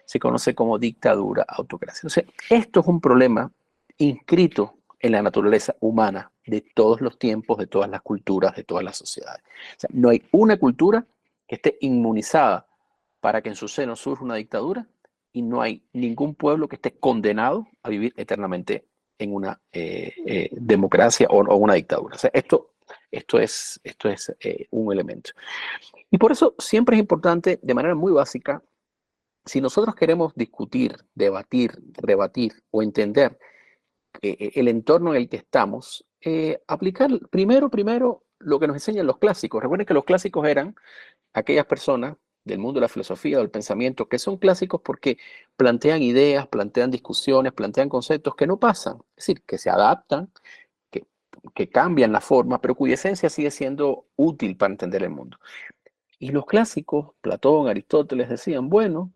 se 0.06 0.20
conoce 0.20 0.56
como 0.56 0.80
dictadura, 0.80 1.46
autocracia. 1.48 2.00
Entonces, 2.00 2.26
esto 2.50 2.80
es 2.80 2.88
un 2.88 3.02
problema 3.02 3.52
inscrito 3.98 4.76
en 5.00 5.12
la 5.12 5.22
naturaleza 5.22 5.76
humana 5.80 6.32
de 6.46 6.62
todos 6.62 7.02
los 7.02 7.18
tiempos, 7.20 7.58
de 7.58 7.68
todas 7.68 7.90
las 7.90 8.02
culturas, 8.02 8.56
de 8.56 8.64
todas 8.64 8.84
las 8.84 8.98
sociedades. 8.98 9.44
O 9.44 9.80
sea, 9.80 9.90
no 9.94 10.10
hay 10.10 10.24
una 10.32 10.58
cultura 10.58 11.06
que 11.48 11.56
esté 11.56 11.78
inmunizada 11.82 12.68
para 13.20 13.42
que 13.42 13.50
en 13.50 13.56
su 13.56 13.68
seno 13.68 13.96
surja 13.96 14.24
una 14.24 14.36
dictadura 14.36 14.88
y 15.32 15.42
no 15.42 15.62
hay 15.62 15.84
ningún 15.94 16.36
pueblo 16.36 16.68
que 16.68 16.76
esté 16.76 16.98
condenado 16.98 17.68
a 17.84 17.90
vivir 17.90 18.14
eternamente 18.18 18.86
en 19.18 19.34
una 19.34 19.62
eh, 19.72 20.14
eh, 20.26 20.50
democracia 20.52 21.28
o, 21.30 21.56
una 21.56 21.74
dictadura. 21.74 22.18
Esto, 22.34 22.74
esto 23.12 23.40
es, 23.40 23.80
esto 23.84 24.10
es 24.10 24.34
eh, 24.40 24.68
un 24.72 24.92
elemento. 24.92 25.32
Y 26.10 26.18
por 26.18 26.32
eso 26.32 26.56
siempre 26.58 26.96
es 26.96 27.02
importante, 27.02 27.60
de 27.62 27.74
manera 27.74 27.96
muy 27.96 28.12
básica, 28.12 28.64
si 29.46 29.62
nosotros 29.62 29.96
queremos 29.96 30.34
discutir, 30.36 30.96
debatir, 31.14 31.72
rebatir 31.98 32.54
o 32.72 32.82
entender 32.82 33.38
el 34.22 34.68
entorno 34.68 35.12
en 35.12 35.22
el 35.22 35.30
que 35.30 35.38
estamos, 35.38 36.06
aplicar 36.68 37.10
primero, 37.30 37.70
primero 37.70 38.26
lo 38.40 38.60
que 38.60 38.68
nos 38.68 38.76
enseñan 38.76 39.08
los 39.08 39.18
clásicos. 39.18 39.62
Recuerden 39.62 39.86
que 39.86 39.94
los 39.94 40.04
clásicos 40.04 40.48
eran 40.48 40.76
aquellas 41.34 41.66
personas 41.66 42.18
del 42.54 42.60
mundo 42.60 42.80
de 42.80 42.86
la 42.86 42.90
filosofía, 42.90 43.38
del 43.38 43.50
pensamiento, 43.50 44.08
que 44.08 44.20
son 44.20 44.38
clásicos 44.38 44.82
porque 44.84 45.18
plantean 45.58 46.02
ideas, 46.02 46.48
plantean 46.48 46.92
discusiones, 46.92 47.54
plantean 47.54 47.90
conceptos 47.90 48.36
que 48.36 48.48
no 48.48 48.60
pasan, 48.60 48.98
es 49.16 49.28
decir, 49.28 49.44
que 49.44 49.58
se 49.58 49.70
adaptan, 49.70 50.32
que, 50.92 51.06
que 51.56 51.70
cambian 51.70 52.12
la 52.12 52.22
forma, 52.22 52.62
pero 52.62 52.76
cuya 52.76 52.96
esencia 52.96 53.30
sigue 53.30 53.52
siendo 53.52 54.08
útil 54.16 54.58
para 54.58 54.74
entender 54.74 55.04
el 55.04 55.12
mundo. 55.12 55.38
Y 56.20 56.32
los 56.32 56.46
clásicos, 56.46 57.12
Platón, 57.22 57.68
Aristóteles, 57.70 58.30
decían, 58.30 58.70
bueno, 58.70 59.14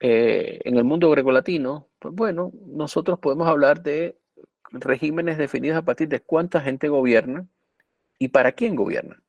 eh, 0.00 0.60
en 0.64 0.76
el 0.76 0.84
mundo 0.84 1.10
grecolatino, 1.10 1.88
pues 1.98 2.14
bueno, 2.14 2.52
nosotros 2.66 3.18
podemos 3.18 3.46
hablar 3.48 3.82
de 3.82 4.18
regímenes 4.72 5.36
definidos 5.36 5.78
a 5.78 5.84
partir 5.84 6.08
de 6.08 6.20
cuánta 6.20 6.60
gente 6.60 6.88
gobierna 6.88 7.46
y 8.18 8.28
para 8.28 8.52
quién 8.52 8.76
gobierna. 8.76 9.22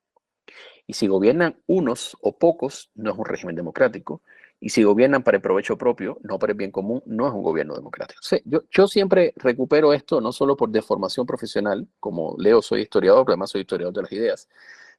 Y 0.88 0.94
si 0.94 1.08
gobiernan 1.08 1.58
unos 1.68 2.18
o 2.22 2.38
pocos, 2.38 2.92
no 2.96 3.12
es 3.12 3.18
un 3.18 3.26
régimen 3.26 3.56
democrático. 3.56 4.22
Y 4.60 4.70
si 4.70 4.84
gobiernan 4.84 5.24
para 5.24 5.38
el 5.38 5.42
provecho 5.42 5.78
propio, 5.78 6.20
no 6.22 6.38
para 6.38 6.52
el 6.52 6.58
bien 6.58 6.72
común, 6.72 7.02
no 7.08 7.28
es 7.28 7.34
un 7.34 7.42
gobierno 7.42 7.76
democrático. 7.76 8.22
yo, 8.46 8.62
yo, 8.70 8.88
siempre 8.88 9.34
recupero 9.38 9.92
esto 9.92 10.22
no 10.22 10.32
solo 10.32 10.56
por 10.56 10.70
deformación 10.70 11.26
profesional, 11.26 11.88
como 12.00 12.36
Leo 12.38 12.62
soy 12.62 12.82
historiador, 12.82 13.26
pero 13.26 13.34
además 13.34 13.50
soy 13.50 13.62
historiador 13.62 13.94
de 13.94 14.02
las 14.04 14.12
ideas, 14.12 14.50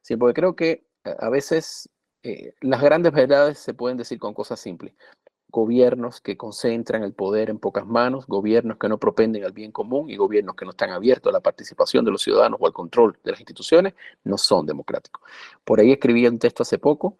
sino 0.01 0.19
porque 0.19 0.33
creo 0.33 0.55
que 0.55 0.83
a 1.05 1.29
veces 1.29 1.89
eh, 2.23 2.53
las 2.61 2.81
grandes 2.81 3.13
verdades 3.13 3.59
se 3.59 3.73
pueden 3.73 3.97
decir 3.97 4.19
con 4.19 4.33
cosas 4.33 4.59
simples. 4.59 4.93
Gobiernos 5.53 6.19
que 6.19 6.35
concentran 6.35 7.03
el 7.03 7.13
poder 7.13 7.51
en 7.51 7.59
pocas 7.59 7.85
manos, 7.85 8.25
gobiernos 8.25 8.77
que 8.79 8.89
no 8.89 8.97
propenden 8.97 9.43
al 9.43 9.51
bien 9.51 9.71
común 9.71 10.09
y 10.09 10.17
gobiernos 10.17 10.55
que 10.55 10.65
no 10.65 10.71
están 10.71 10.89
abiertos 10.89 11.29
a 11.29 11.33
la 11.33 11.41
participación 11.41 12.03
de 12.03 12.09
los 12.09 12.23
ciudadanos 12.23 12.59
o 12.59 12.65
al 12.65 12.73
control 12.73 13.15
de 13.23 13.29
las 13.29 13.39
instituciones, 13.39 13.93
no 14.23 14.35
son 14.39 14.65
democráticos. 14.65 15.21
Por 15.63 15.79
ahí 15.79 15.91
escribí 15.91 16.25
un 16.25 16.39
texto 16.39 16.63
hace 16.63 16.79
poco 16.79 17.19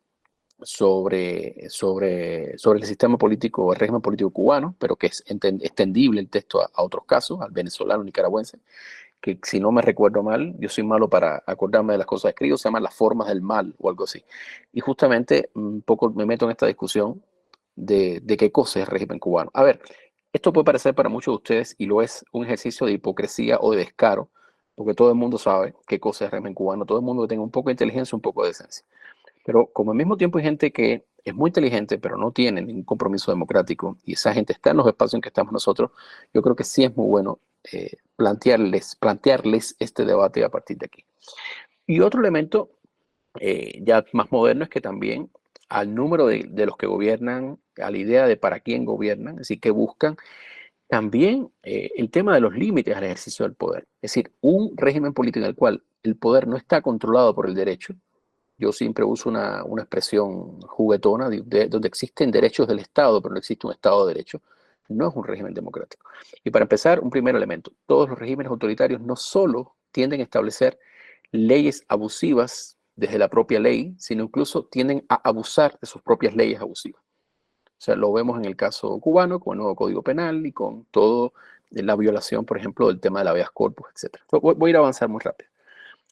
sobre, 0.63 1.69
sobre, 1.69 2.57
sobre 2.57 2.79
el 2.79 2.87
sistema 2.87 3.19
político, 3.19 3.71
el 3.71 3.79
régimen 3.79 4.01
político 4.01 4.31
cubano, 4.31 4.75
pero 4.79 4.95
que 4.95 5.07
es 5.07 5.23
extendible 5.27 6.19
el 6.19 6.29
texto 6.29 6.59
a, 6.59 6.81
otros 6.81 7.05
casos, 7.05 7.39
al 7.39 7.51
venezolano, 7.51 8.03
nicaragüense, 8.03 8.57
que 9.21 9.37
si 9.43 9.59
no 9.59 9.71
me 9.71 9.83
recuerdo 9.83 10.23
mal, 10.23 10.55
yo 10.57 10.69
soy 10.69 10.83
malo 10.83 11.07
para 11.07 11.43
acordarme 11.45 11.93
de 11.93 11.99
las 11.99 12.07
cosas 12.07 12.29
escritas, 12.29 12.61
se 12.61 12.67
llama 12.67 12.79
Las 12.79 12.95
formas 12.95 13.27
del 13.27 13.43
mal 13.43 13.75
o 13.77 13.89
algo 13.89 14.05
así. 14.05 14.25
Y 14.73 14.79
justamente 14.79 15.51
un 15.53 15.83
poco 15.83 16.09
me 16.09 16.25
meto 16.25 16.45
en 16.45 16.51
esta 16.51 16.65
discusión 16.65 17.21
de, 17.75 18.21
qué 18.37 18.51
cosa 18.51 18.79
es 18.79 18.85
el 18.87 18.91
régimen 18.91 19.19
cubano. 19.19 19.51
A 19.53 19.63
ver, 19.63 19.81
esto 20.31 20.53
puede 20.53 20.65
parecer 20.65 20.95
para 20.95 21.09
muchos 21.09 21.33
de 21.33 21.35
ustedes, 21.37 21.75
y 21.77 21.85
lo 21.85 22.01
es, 22.01 22.25
un 22.31 22.45
ejercicio 22.45 22.87
de 22.87 22.93
hipocresía 22.93 23.57
o 23.59 23.71
de 23.71 23.77
descaro, 23.79 24.29
porque 24.75 24.93
todo 24.93 25.09
el 25.09 25.15
mundo 25.15 25.37
sabe 25.37 25.75
qué 25.87 25.99
cosa 25.99 26.25
es 26.25 26.27
el 26.29 26.31
régimen 26.31 26.53
cubano, 26.53 26.85
todo 26.85 26.99
el 26.99 27.05
mundo 27.05 27.23
que 27.23 27.29
tenga 27.29 27.43
un 27.43 27.51
poco 27.51 27.69
de 27.69 27.73
inteligencia, 27.73 28.15
un 28.15 28.21
poco 28.21 28.43
de 28.43 28.49
decencia. 28.49 28.85
Pero 29.45 29.67
como 29.67 29.91
al 29.91 29.97
mismo 29.97 30.17
tiempo 30.17 30.37
hay 30.37 30.45
gente 30.45 30.71
que 30.71 31.05
es 31.23 31.33
muy 31.33 31.49
inteligente, 31.49 31.97
pero 31.99 32.17
no 32.17 32.31
tiene 32.31 32.61
ningún 32.61 32.83
compromiso 32.83 33.31
democrático, 33.31 33.97
y 34.03 34.13
esa 34.13 34.33
gente 34.33 34.53
está 34.53 34.71
en 34.71 34.77
los 34.77 34.87
espacios 34.87 35.15
en 35.15 35.21
que 35.21 35.29
estamos 35.29 35.53
nosotros, 35.53 35.91
yo 36.33 36.41
creo 36.41 36.55
que 36.55 36.63
sí 36.63 36.83
es 36.83 36.95
muy 36.95 37.07
bueno 37.07 37.39
eh, 37.71 37.97
plantearles, 38.15 38.95
plantearles 38.95 39.75
este 39.79 40.05
debate 40.05 40.43
a 40.43 40.49
partir 40.49 40.77
de 40.77 40.85
aquí. 40.87 41.05
Y 41.85 41.99
otro 41.99 42.21
elemento 42.21 42.71
eh, 43.39 43.79
ya 43.81 44.05
más 44.13 44.31
moderno 44.31 44.63
es 44.63 44.69
que 44.69 44.81
también 44.81 45.29
al 45.73 45.93
número 45.95 46.27
de, 46.27 46.45
de, 46.49 46.65
los 46.65 46.77
que 46.77 46.87
gobiernan, 46.87 47.59
a 47.81 47.89
la 47.89 47.97
idea 47.97 48.27
de 48.27 48.37
para 48.37 48.59
quién 48.59 48.85
gobiernan, 48.85 49.35
es 49.35 49.39
decir, 49.39 49.59
que 49.59 49.71
buscan, 49.71 50.17
también 50.87 51.49
eh, 51.63 51.89
el 51.95 52.11
tema 52.11 52.35
de 52.35 52.41
los 52.41 52.53
límites 52.53 52.95
al 52.95 53.03
ejercicio 53.03 53.45
del 53.45 53.55
poder. 53.55 53.87
Es 53.99 54.11
decir, 54.11 54.31
un 54.41 54.77
régimen 54.77 55.11
político 55.11 55.43
en 55.43 55.49
el 55.49 55.55
cual 55.55 55.81
el 56.03 56.15
poder 56.15 56.47
no 56.47 56.55
está 56.55 56.83
controlado 56.83 57.33
por 57.33 57.47
el 57.47 57.55
derecho, 57.55 57.95
yo 58.59 58.71
siempre 58.71 59.03
uso 59.03 59.29
una, 59.29 59.63
expresión 59.79 60.61
juguetona, 60.61 61.31
donde 61.31 61.87
existen 61.87 62.29
derechos 62.29 62.67
del 62.67 62.77
Estado, 62.77 63.21
pero 63.21 63.33
no 63.33 63.39
existe 63.39 63.65
un 63.65 63.73
Estado 63.73 64.05
de 64.05 64.13
derecho, 64.13 64.39
no 64.87 65.09
es 65.09 65.15
un 65.15 65.23
régimen 65.23 65.55
democrático. 65.55 66.07
Y 66.43 66.51
para 66.51 66.63
empezar, 66.63 66.99
un 66.99 67.09
primer 67.09 67.35
elemento, 67.35 67.71
todos 67.87 68.07
los 68.07 68.19
regímenes 68.19 68.51
autoritarios 68.51 69.01
no 69.01 69.15
solo 69.15 69.75
tienden 69.91 70.19
a 70.19 70.23
establecer 70.23 70.77
leyes 71.31 71.83
abusivas 71.87 72.77
desde 72.95 73.17
la 73.17 73.27
propia 73.27 73.59
ley, 73.59 73.95
sino 73.97 74.23
incluso 74.23 74.65
tienden 74.65 75.05
a 75.09 75.15
abusar 75.15 75.77
de 75.79 75.87
sus 75.87 76.01
propias 76.01 76.35
leyes 76.35 76.61
abusivas. 76.61 77.01
O 77.65 77.85
sea, 77.85 77.95
lo 77.95 78.13
vemos 78.13 78.37
en 78.37 78.45
el 78.45 78.55
caso 78.55 78.99
cubano 78.99 79.39
con 79.39 79.53
el 79.53 79.59
nuevo 79.59 79.75
Código 79.75 80.01
Penal 80.01 80.45
y 80.45 80.51
con 80.51 80.85
todo 80.85 81.33
la 81.71 81.95
violación, 81.95 82.45
por 82.45 82.57
ejemplo, 82.57 82.87
del 82.87 82.99
tema 82.99 83.19
de 83.19 83.25
la 83.25 83.31
habeas 83.31 83.51
corpus, 83.51 83.87
etc. 83.91 84.17
Voy 84.29 84.69
a 84.69 84.69
ir 84.69 84.75
a 84.75 84.79
avanzar 84.79 85.09
muy 85.09 85.19
rápido. 85.21 85.49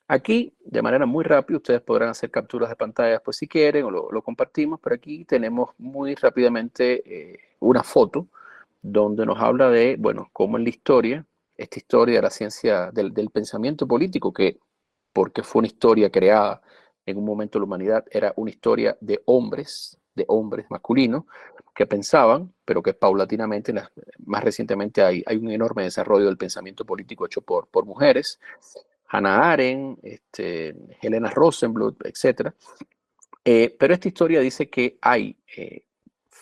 Aquí, 0.07 0.53
de 0.65 0.81
manera 0.81 1.05
muy 1.05 1.23
rápida, 1.23 1.57
ustedes 1.57 1.81
podrán 1.81 2.09
hacer 2.09 2.29
capturas 2.29 2.69
de 2.69 2.75
pantalla 2.75 3.11
después 3.11 3.38
si 3.38 3.47
quieren 3.47 3.85
o 3.85 3.91
lo, 3.91 4.21
compartimos, 4.21 4.79
pero 4.83 4.95
aquí 4.95 5.23
tenemos 5.23 5.69
muy 5.77 6.15
rápidamente 6.15 7.01
eh, 7.05 7.39
una 7.61 7.81
foto 7.81 8.27
donde 8.81 9.25
nos 9.25 9.39
habla 9.39 9.69
de, 9.69 9.95
bueno, 9.97 10.29
cómo 10.33 10.57
en 10.57 10.65
la 10.65 10.69
historia, 10.69 11.25
esta 11.55 11.79
historia 11.79 12.17
de 12.17 12.21
la 12.23 12.29
ciencia 12.29 12.91
del, 12.91 13.13
pensamiento 13.29 13.88
político, 13.88 14.33
que 14.33 14.57
porque 15.13 15.43
fue 15.43 15.59
una 15.59 15.67
historia 15.67 16.09
creada 16.09 16.61
en 17.05 17.17
un 17.17 17.25
momento 17.25 17.57
de 17.57 17.61
la 17.61 17.65
humanidad, 17.65 18.05
era 18.11 18.33
una 18.35 18.51
historia 18.51 18.97
de 19.01 19.21
hombres, 19.25 19.97
de 20.15 20.25
hombres 20.27 20.65
masculinos, 20.69 21.25
que 21.73 21.85
pensaban, 21.85 22.53
pero 22.65 22.83
que 22.83 22.93
paulatinamente, 22.93 23.73
más 24.25 24.43
recientemente 24.43 25.01
hay, 25.01 25.23
hay 25.25 25.37
un 25.37 25.49
enorme 25.49 25.83
desarrollo 25.83 26.25
del 26.25 26.37
pensamiento 26.37 26.85
político 26.85 27.25
hecho 27.25 27.41
por, 27.41 27.67
por 27.67 27.85
mujeres, 27.85 28.39
Hannah 29.11 29.51
Arendt, 29.51 29.99
este, 30.03 30.75
Helena 31.01 31.29
Rosenbluth, 31.29 32.05
etc. 32.05 32.53
Eh, 33.43 33.75
pero 33.77 33.93
esta 33.93 34.07
historia 34.07 34.39
dice 34.39 34.69
que 34.69 34.97
hay 35.01 35.35
eh, 35.57 35.83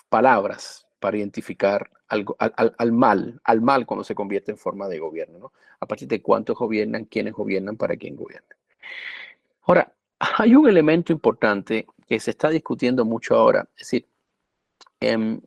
palabras 0.07 0.87
para 0.99 1.17
identificar 1.17 1.89
algo, 2.07 2.35
al, 2.39 2.91
mal, 2.91 3.39
al 3.43 3.61
mal 3.61 3.85
cuando 3.85 4.03
se 4.03 4.15
convierte 4.15 4.51
en 4.51 4.57
forma 4.57 4.87
de 4.87 4.99
gobierno, 4.99 5.39
¿no? 5.39 5.53
A 5.79 5.85
partir 5.85 6.07
de 6.07 6.21
cuántos 6.21 6.57
gobiernan, 6.57 7.05
quiénes 7.05 7.33
gobiernan, 7.33 7.77
para 7.77 7.95
quién 7.95 8.15
gobiernan. 8.15 8.57
Ahora, 9.61 9.93
hay 10.19 10.55
un 10.55 10.67
elemento 10.67 11.13
importante 11.13 11.87
que 12.07 12.19
se 12.19 12.31
está 12.31 12.49
discutiendo 12.49 13.05
mucho 13.05 13.35
ahora, 13.35 13.67
es 13.75 13.79
decir, 13.79 14.07
em, 14.99 15.39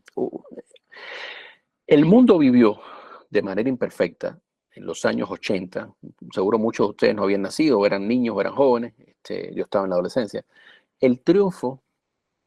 el 1.87 2.05
mundo 2.07 2.39
vivió 2.39 2.81
de 3.29 3.43
manera 3.43 3.69
imperfecta 3.69 4.39
en 4.75 4.87
los 4.87 5.05
años 5.05 5.31
80, 5.31 5.93
seguro 6.33 6.59
muchos 6.59 6.87
de 6.87 6.91
ustedes 6.91 7.15
no 7.15 7.25
habían 7.25 7.43
nacido, 7.43 7.85
eran 7.85 8.09
niños, 8.09 8.37
eran 8.41 8.55
jóvenes, 8.55 8.95
este, 8.99 9.55
yo 9.55 9.65
estaba 9.65 9.85
en 9.85 9.91
la 9.91 9.97
adolescencia, 9.97 10.45
el 11.01 11.21
triunfo 11.21 11.83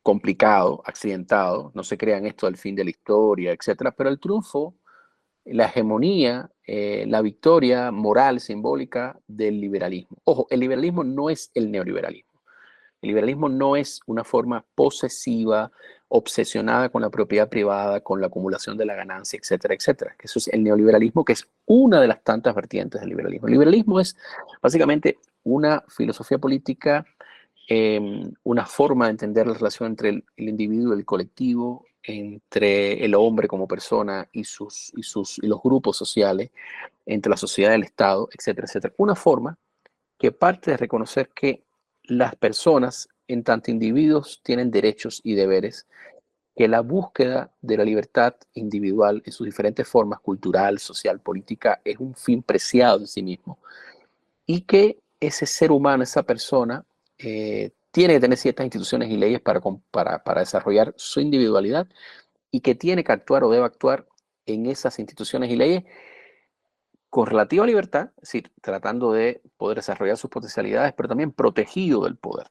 complicado, 0.01 0.81
accidentado, 0.85 1.71
no 1.73 1.83
se 1.83 1.97
crean 1.97 2.25
esto 2.25 2.47
al 2.47 2.57
fin 2.57 2.75
de 2.75 2.83
la 2.83 2.91
historia, 2.91 3.51
etcétera, 3.51 3.91
pero 3.91 4.09
el 4.09 4.19
triunfo, 4.19 4.75
la 5.45 5.65
hegemonía, 5.65 6.49
eh, 6.65 7.05
la 7.07 7.21
victoria 7.21 7.91
moral, 7.91 8.39
simbólica 8.39 9.19
del 9.27 9.61
liberalismo. 9.61 10.17
Ojo, 10.23 10.47
el 10.49 10.59
liberalismo 10.59 11.03
no 11.03 11.29
es 11.29 11.51
el 11.53 11.71
neoliberalismo. 11.71 12.41
El 13.01 13.09
liberalismo 13.09 13.49
no 13.49 13.75
es 13.75 13.99
una 14.07 14.23
forma 14.23 14.65
posesiva, 14.73 15.71
obsesionada 16.07 16.89
con 16.89 17.01
la 17.01 17.09
propiedad 17.09 17.49
privada, 17.49 17.99
con 18.01 18.21
la 18.21 18.27
acumulación 18.27 18.77
de 18.77 18.85
la 18.85 18.95
ganancia, 18.95 19.37
etcétera, 19.37 19.75
etcétera. 19.75 20.15
Eso 20.19 20.39
es 20.39 20.47
el 20.47 20.63
neoliberalismo, 20.63 21.25
que 21.25 21.33
es 21.33 21.47
una 21.65 22.01
de 22.01 22.07
las 22.07 22.23
tantas 22.23 22.55
vertientes 22.55 23.01
del 23.01 23.09
liberalismo. 23.09 23.47
El 23.47 23.53
liberalismo 23.53 23.99
es 23.99 24.15
básicamente 24.61 25.19
una 25.43 25.83
filosofía 25.87 26.37
política, 26.37 27.05
em, 27.67 28.31
una 28.43 28.65
forma 28.65 29.05
de 29.05 29.11
entender 29.11 29.47
la 29.47 29.53
relación 29.53 29.89
entre 29.89 30.09
el, 30.09 30.23
individuo 30.37 30.95
y 30.95 30.99
el 30.99 31.05
colectivo, 31.05 31.85
entre 32.07 33.03
el 33.03 33.15
hombre 33.15 33.47
como 33.47 33.67
persona 33.67 34.27
y, 34.31 34.43
sus, 34.43 34.91
y, 34.95 35.03
sus, 35.03 35.37
y 35.39 35.47
los 35.47 35.61
grupos 35.61 35.97
sociales, 35.97 36.51
entre 37.05 37.29
la 37.29 37.37
sociedad 37.37 37.71
y 37.71 37.75
el 37.75 37.83
Estado, 37.83 38.29
etcétera, 38.31 38.67
etcétera. 38.67 38.93
Una 38.97 39.15
forma 39.15 39.57
que 40.17 40.31
parte 40.31 40.71
de 40.71 40.77
reconocer 40.77 41.29
que 41.29 41.63
las 42.03 42.35
personas 42.35 43.09
en 43.27 43.43
tanto 43.43 43.71
individuos 43.71 44.41
tienen 44.43 44.71
derechos 44.71 45.21
y 45.23 45.35
deberes, 45.35 45.87
que 46.55 46.67
la 46.67 46.81
búsqueda 46.81 47.51
de 47.61 47.77
la 47.77 47.83
libertad 47.83 48.35
individual 48.53 49.21
en 49.25 49.33
sus 49.33 49.45
diferentes 49.45 49.87
formas, 49.87 50.19
cultural, 50.21 50.79
social, 50.79 51.19
política, 51.19 51.81
es 51.83 51.97
un 51.99 52.15
fin 52.15 52.41
preciado 52.41 52.99
en 52.99 53.07
sí 53.07 53.21
mismo. 53.21 53.59
Y 54.45 54.61
que 54.61 54.99
ese 55.19 55.45
ser 55.45 55.71
humano, 55.71 56.03
esa 56.03 56.23
persona, 56.23 56.85
eh, 57.17 57.71
tiene 57.95 58.15
que 58.15 58.19
tener 58.19 58.37
ciertas 58.37 58.65
instituciones 58.65 59.09
y 59.09 59.15
leyes 59.15 59.39
para, 59.39 59.61
para, 59.89 60.21
para 60.21 60.41
desarrollar 60.41 60.93
su 60.97 61.21
individualidad 61.21 61.87
y 62.51 62.59
que 62.59 62.75
tiene 62.75 63.05
que 63.05 63.13
actuar 63.13 63.45
o 63.45 63.49
debe 63.49 63.63
actuar 63.63 64.05
en 64.45 64.65
esas 64.65 64.99
instituciones 64.99 65.49
y 65.49 65.55
leyes 65.55 65.85
con 67.09 67.25
relativa 67.25 67.65
libertad, 67.65 68.09
es 68.17 68.23
decir, 68.23 68.51
tratando 68.61 69.13
de 69.13 69.41
poder 69.55 69.77
desarrollar 69.77 70.17
sus 70.17 70.29
potencialidades, 70.29 70.91
pero 70.91 71.07
también 71.07 71.31
protegido 71.31 72.03
del 72.03 72.17
poder. 72.17 72.47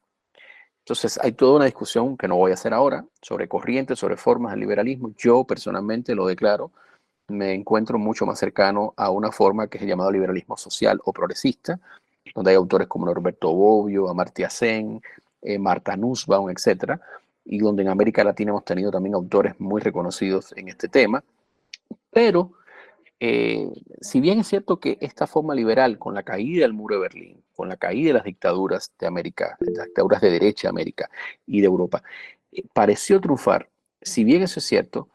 Entonces, 0.79 1.19
hay 1.21 1.33
toda 1.33 1.57
una 1.57 1.65
discusión 1.65 2.17
que 2.17 2.27
no 2.27 2.37
voy 2.37 2.49
a 2.49 2.55
hacer 2.55 2.73
ahora 2.73 3.05
sobre 3.21 3.47
corrientes, 3.47 3.99
sobre 3.99 4.17
formas 4.17 4.53
del 4.53 4.61
liberalismo. 4.61 5.13
Yo 5.15 5.43
personalmente 5.43 6.15
lo 6.15 6.25
declaro, 6.25 6.71
me 7.27 7.53
encuentro 7.53 7.99
mucho 7.99 8.25
más 8.25 8.39
cercano 8.39 8.95
a 8.97 9.11
una 9.11 9.31
forma 9.31 9.67
que 9.67 9.77
es 9.77 9.83
llamado 9.83 10.09
liberalismo 10.09 10.57
social 10.57 10.99
o 11.05 11.13
progresista, 11.13 11.79
donde 12.33 12.49
hay 12.49 12.57
autores 12.57 12.87
como 12.87 13.05
Norberto 13.05 13.53
Bobbio, 13.53 14.09
Amartya 14.09 14.49
Sen, 14.49 14.99
eh, 15.45 15.59
Marta 15.59 15.95
Nussbaum, 15.95 16.49
etc. 16.49 16.99
Y 17.45 17.59
donde 17.59 17.83
en 17.83 17.89
América 17.89 18.23
Latina 18.23 18.51
hemos 18.51 18.65
tenido 18.65 18.91
también 18.91 19.15
autores 19.15 19.59
muy 19.59 19.81
reconocidos 19.81 20.53
en 20.57 20.69
este 20.69 20.87
tema. 20.89 21.23
Pero 22.11 22.53
eh, 23.19 23.71
si 24.01 24.19
bien 24.19 24.39
es 24.39 24.47
cierto 24.47 24.79
que 24.79 24.97
esta 24.99 25.25
forma 25.25 25.55
liberal, 25.55 25.97
con 25.97 26.13
la 26.13 26.23
caída 26.23 26.63
del 26.63 26.73
muro 26.73 26.95
de 26.95 27.01
Berlín, 27.01 27.43
con 27.55 27.69
la 27.69 27.77
caída 27.77 28.09
de 28.09 28.13
las 28.13 28.23
dictaduras 28.23 28.91
de 28.99 29.07
América, 29.07 29.57
las 29.59 29.85
dictaduras 29.85 30.21
de 30.21 30.31
derecha 30.31 30.67
de 30.67 30.69
América 30.69 31.09
y 31.45 31.61
de 31.61 31.67
Europa, 31.67 32.03
eh, 32.51 32.63
pareció 32.73 33.21
triunfar, 33.21 33.69
si 34.01 34.23
bien 34.23 34.43
eso 34.43 34.59
es 34.59 34.65
cierto, 34.65 35.09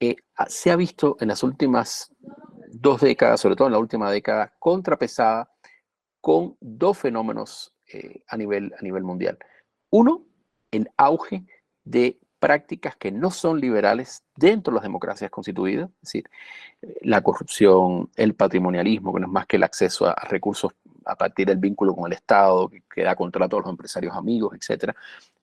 eh, 0.00 0.16
se 0.48 0.70
ha 0.70 0.76
visto 0.76 1.16
en 1.20 1.28
las 1.28 1.42
últimas 1.42 2.10
dos 2.68 3.00
décadas, 3.00 3.40
sobre 3.40 3.56
todo 3.56 3.68
en 3.68 3.72
la 3.72 3.78
última 3.78 4.10
década, 4.10 4.52
contrapesada 4.58 5.50
con 6.20 6.56
dos 6.60 6.98
fenómenos 6.98 7.72
a, 8.28 8.36
nivel, 8.36 8.74
a 8.78 8.82
nivel 8.82 9.04
mundial. 9.04 9.38
Uno, 9.90 10.24
el 10.70 10.90
auge 10.96 11.44
de 11.84 12.18
prácticas 12.38 12.96
que 12.96 13.10
no 13.10 13.30
son 13.30 13.60
liberales 13.60 14.22
dentro 14.36 14.72
de 14.72 14.76
las 14.76 14.82
democracias 14.82 15.30
constituidas, 15.30 15.88
es 15.88 16.00
decir, 16.00 16.30
la 17.00 17.22
corrupción, 17.22 18.10
el 18.16 18.34
patrimonialismo, 18.34 19.12
que 19.12 19.20
no 19.20 19.26
es 19.26 19.32
más 19.32 19.46
que 19.46 19.56
el 19.56 19.64
acceso 19.64 20.06
a, 20.06 20.14
recursos 20.28 20.72
a 21.04 21.16
partir 21.16 21.46
del 21.46 21.58
vínculo 21.58 21.94
con 21.94 22.06
el 22.06 22.12
Estado, 22.12 22.70
que, 22.92 23.02
da 23.02 23.14
contra 23.16 23.48
todos 23.48 23.64
los 23.64 23.70
empresarios 23.70 24.14
amigos, 24.14 24.54
etc. 24.54 24.92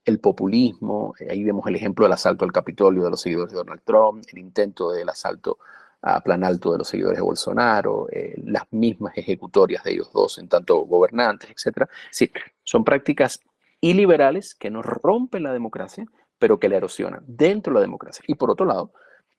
El 0.05 0.19
populismo, 0.19 1.15
eh, 1.19 1.27
ahí 1.31 1.43
vemos 1.43 1.65
el 1.67 1.75
ejemplo 1.75 2.05
del 2.05 2.13
asalto 2.13 2.45
al 2.45 2.51
Capitolio 2.51 3.03
de 3.03 3.09
los 3.09 3.21
seguidores 3.21 3.51
de 3.51 3.57
Donald 3.57 3.81
Trump, 3.83 4.23
el 4.31 4.39
intento 4.39 4.91
del 4.91 5.09
asalto 5.09 5.57
a 6.01 6.19
plan 6.19 6.43
alto 6.43 6.73
de 6.73 6.79
los 6.79 6.87
seguidores 6.89 7.17
de 7.17 7.23
Bolsonaro, 7.23 8.07
eh, 8.11 8.35
las 8.43 8.63
mismas 8.71 9.17
ejecutorias 9.17 9.83
de 9.85 9.93
ellos 9.93 10.11
dos 10.11 10.37
en 10.37 10.49
tanto 10.49 10.81
gobernantes, 10.81 11.49
etc. 11.49 11.87
Sí, 12.11 12.29
son 12.61 12.83
prácticas 12.83 13.39
iliberales 13.83 14.55
que 14.55 14.69
no 14.69 14.81
rompen 14.81 15.43
la 15.43 15.51
democracia, 15.51 16.05
pero 16.39 16.57
que 16.57 16.69
la 16.69 16.77
erosionan 16.77 17.21
dentro 17.27 17.73
de 17.73 17.79
la 17.79 17.81
democracia. 17.81 18.23
Y 18.27 18.35
por 18.35 18.49
otro 18.49 18.65
lado, 18.65 18.93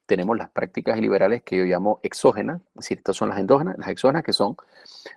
tenemos 0.04 0.36
las 0.36 0.50
prácticas 0.50 1.00
liberales 1.00 1.42
que 1.42 1.56
yo 1.56 1.64
llamo 1.64 1.98
exógenas, 2.02 2.60
es 2.60 2.74
decir, 2.74 2.98
estas 2.98 3.16
son 3.16 3.30
las 3.30 3.38
endógenas, 3.38 3.78
las 3.78 3.88
exógenas 3.88 4.22
que 4.22 4.34
son 4.34 4.54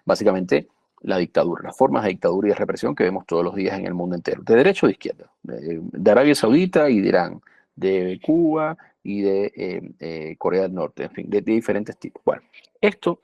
básicamente 0.05 0.69
la 1.01 1.17
dictadura, 1.17 1.62
las 1.62 1.75
formas 1.77 2.03
de 2.03 2.10
dictadura 2.10 2.48
y 2.48 2.51
de 2.51 2.55
represión 2.55 2.96
que 2.96 3.03
vemos 3.03 3.25
todos 3.25 3.43
los 3.43 3.53
días 3.53 3.77
en 3.77 3.86
el 3.86 3.93
mundo 3.93 4.15
entero, 4.15 4.41
de 4.43 4.55
derecha 4.55 4.86
o 4.86 4.88
de 4.88 4.93
izquierda, 4.93 5.29
de, 5.43 6.12
Arabia 6.12 6.34
Saudita 6.34 6.89
y 6.89 7.01
de 7.01 7.07
Irán, 7.10 7.41
de 7.75 8.22
Cuba 8.24 8.77
y 9.03 9.24
de 9.24 9.51
eh, 9.57 9.91
eh, 10.00 10.36
Corea 10.38 10.62
del 10.62 10.74
Norte, 10.74 11.03
en 11.03 11.12
fin, 11.12 11.29
de, 11.29 11.41
diferentes 11.41 11.98
tipos. 11.98 12.24
Bueno, 12.24 12.43
esto 12.79 13.22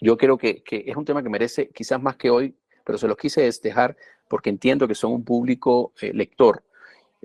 yo 0.00 0.16
creo 0.16 0.38
que, 0.38 0.62
que, 0.62 0.84
es 0.86 0.96
un 0.96 1.04
tema 1.04 1.22
que 1.22 1.28
merece 1.28 1.68
quizás 1.68 2.00
más 2.00 2.16
que 2.16 2.30
hoy, 2.30 2.56
pero 2.84 2.98
se 2.98 3.08
los 3.08 3.16
quise 3.16 3.50
dejar 3.62 3.96
porque 4.28 4.50
entiendo 4.50 4.86
que 4.86 4.94
son 4.94 5.12
un 5.12 5.24
público 5.24 5.92
eh, 6.00 6.12
lector 6.12 6.62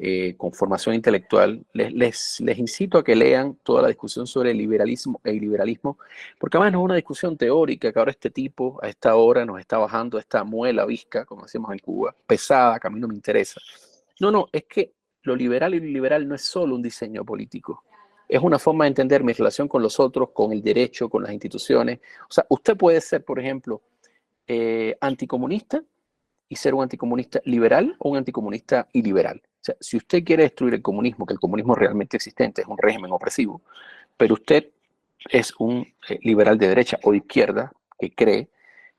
eh, 0.01 0.35
con 0.37 0.53
formación 0.53 0.95
intelectual, 0.95 1.65
les, 1.73 1.91
les, 1.91 2.39
les, 2.39 2.57
incito 2.57 2.97
a 2.97 3.03
que 3.03 3.17
lean 3.17 3.57
toda 3.63 3.81
la 3.81 3.89
discusión 3.89 4.25
sobre 4.25 4.51
el 4.51 4.57
liberalismo, 4.57 5.19
el 5.25 5.39
liberalismo, 5.39 5.97
porque 6.39 6.55
además 6.55 6.71
no 6.71 6.79
es 6.79 6.85
una 6.85 6.95
discusión 6.95 7.35
teórica 7.35 7.91
que 7.91 7.99
ahora 7.99 8.11
este 8.11 8.29
tipo 8.29 8.79
a 8.81 8.87
esta 8.87 9.15
hora 9.17 9.43
nos 9.45 9.59
está 9.59 9.77
bajando 9.77 10.17
esta 10.17 10.45
muela 10.45 10.85
visca, 10.85 11.25
como 11.25 11.43
decimos 11.43 11.73
en 11.73 11.79
Cuba, 11.79 12.15
pesada, 12.25 12.79
que 12.79 12.87
a 12.87 12.89
mí 12.89 12.97
no 12.97 13.09
me 13.09 13.15
interesa. 13.15 13.59
No, 14.21 14.31
no, 14.31 14.47
es 14.53 14.63
que 14.63 14.93
lo 15.23 15.35
liberal 15.35 15.75
y 15.75 15.81
lo 15.81 15.87
liberal 15.87 16.25
no 16.25 16.35
es 16.35 16.43
solo 16.43 16.75
un 16.75 16.81
diseño 16.81 17.25
político, 17.25 17.83
es 18.29 18.41
una 18.41 18.57
forma 18.57 18.85
de 18.85 18.89
entender 18.89 19.21
mi 19.21 19.33
relación 19.33 19.67
con 19.67 19.81
los 19.81 19.99
otros, 19.99 20.29
con 20.31 20.53
el 20.53 20.61
derecho, 20.61 21.09
con 21.09 21.23
las 21.23 21.33
instituciones. 21.33 21.99
O 22.29 22.31
sea, 22.31 22.45
usted 22.47 22.77
puede 22.77 23.01
ser, 23.01 23.25
por 23.25 23.37
ejemplo, 23.37 23.81
eh, 24.51 24.97
anticomunista 24.99 25.83
y 26.49 26.55
ser 26.55 26.73
un 26.73 26.81
anticomunista 26.81 27.39
liberal 27.45 27.95
o 27.99 28.09
un 28.09 28.17
anticomunista 28.17 28.87
iliberal. 28.93 29.43
O 29.45 29.61
sea, 29.61 29.75
si 29.79 29.95
usted 29.95 30.23
quiere 30.23 30.41
destruir 30.41 30.73
el 30.73 30.81
comunismo, 30.81 31.27
que 31.27 31.33
el 31.33 31.39
comunismo 31.39 31.75
realmente 31.75 32.17
existente 32.17 32.63
es 32.63 32.67
un 32.67 32.79
régimen 32.79 33.11
opresivo, 33.11 33.61
pero 34.17 34.33
usted 34.33 34.71
es 35.29 35.53
un 35.59 35.87
eh, 36.09 36.17
liberal 36.23 36.57
de 36.57 36.67
derecha 36.67 36.97
o 37.03 37.11
de 37.11 37.17
izquierda 37.17 37.71
que 37.99 38.09
cree 38.09 38.49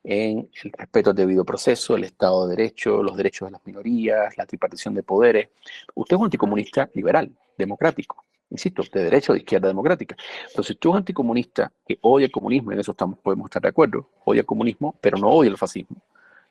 en 0.05 0.49
el 0.63 0.73
respeto 0.73 1.11
al 1.11 1.17
debido 1.17 1.45
proceso, 1.45 1.97
el 1.97 2.05
Estado 2.05 2.47
de 2.47 2.55
Derecho, 2.55 3.03
los 3.03 3.17
derechos 3.17 3.49
de 3.49 3.53
las 3.53 3.67
minorías, 3.67 4.39
la 4.39 4.47
tripartición 4.47 4.95
de 4.95 5.03
poderes. 5.03 5.49
Usted 5.97 6.15
es 6.15 6.21
un 6.21 6.27
anticomunista 6.27 6.89
liberal, 6.95 7.29
democrático, 7.59 8.25
insisto, 8.51 8.83
de 8.93 9.05
derecha 9.05 9.33
o 9.33 9.35
de 9.35 9.41
izquierda 9.41 9.69
democrática. 9.69 10.17
Entonces, 10.49 10.77
un 10.85 10.97
anticomunista 10.97 11.73
que 11.87 11.99
odia 12.03 12.27
el 12.27 12.33
comunismo, 12.33 12.73
en 12.73 12.81
eso 12.81 12.93
estamos, 12.93 13.19
podemos 13.19 13.47
estar 13.47 13.63
de 13.63 13.69
acuerdo, 13.69 14.09
odia 14.25 14.41
el 14.41 14.47
comunismo, 14.47 14.97
pero 15.01 15.19
no 15.19 15.29
odia 15.29 15.51
el 15.51 15.57
fascismo. 15.57 15.97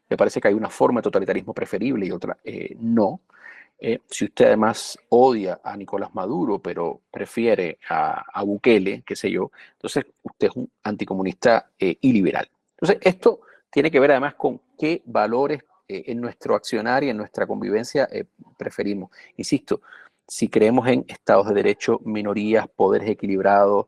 Le 0.09 0.17
parece 0.17 0.41
que 0.41 0.47
hay 0.47 0.53
una 0.53 0.69
forma 0.69 0.99
de 0.99 1.03
totalitarismo 1.03 1.53
preferible 1.53 2.05
y 2.05 2.11
otra 2.11 2.37
eh, 2.43 2.75
no. 2.79 3.21
Eh, 3.81 3.99
si 4.09 4.25
usted 4.25 4.47
además 4.47 4.99
odia 5.07 5.61
a 5.63 5.77
Nicolás 5.77 6.13
Maduro, 6.13 6.59
pero 6.59 6.99
prefiere 7.09 7.79
a, 7.89 8.43
Bukele, 8.43 9.03
qué 9.05 9.15
sé 9.15 9.31
yo, 9.31 9.51
entonces 9.73 10.05
usted 10.21 10.47
es 10.47 10.55
un 10.55 10.69
anticomunista 10.83 11.69
eh, 11.79 11.97
y 12.01 12.11
liberal. 12.11 12.49
Entonces, 12.71 12.97
esto 13.01 13.41
tiene 13.69 13.89
que 13.89 13.99
ver 13.99 14.11
además 14.11 14.35
con 14.35 14.59
qué 14.77 15.01
valores 15.05 15.63
eh, 15.87 16.03
en 16.07 16.19
nuestro 16.19 16.55
accionar 16.55 17.03
y 17.05 17.09
en 17.09 17.17
nuestra 17.17 17.47
convivencia 17.47 18.09
preferimos. 18.57 19.11
Insisto, 19.37 19.81
si 20.29 20.47
creemos 20.47 20.87
en 20.87 21.05
estados 21.07 21.47
de 21.49 21.55
derecho, 21.55 21.99
minorías, 22.05 22.67
poderes 22.67 23.09
equilibrados, 23.09 23.87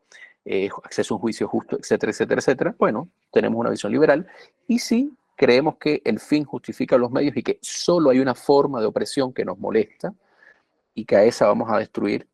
acceso 0.83 1.13
a 1.13 1.17
un 1.17 1.21
juicio 1.21 1.47
justo, 1.47 1.77
etcétera, 1.77 2.11
etcétera, 2.11 2.39
etcétera, 2.39 2.75
bueno, 2.77 3.09
tenemos 3.31 3.59
una 3.59 3.69
visión 3.69 3.91
liberal. 3.91 4.27
Y 4.67 4.79
si 4.79 5.13
creemos 5.35 5.77
que 5.77 6.01
el 6.03 6.19
fin 6.19 6.43
justifica 6.43 6.97
los 6.97 7.11
medios 7.11 7.37
y 7.37 7.43
que 7.43 7.59
solo 7.61 8.09
hay 8.09 8.19
una 8.19 8.35
forma 8.35 8.81
de 8.81 8.87
opresión 8.87 9.33
que 9.33 9.45
nos 9.45 9.57
molesta 9.59 10.13
y 10.95 11.05
que 11.05 11.15
a 11.15 11.23
esa 11.23 11.47
vamos 11.47 11.71
a 11.71 11.77
destruir, 11.77 12.27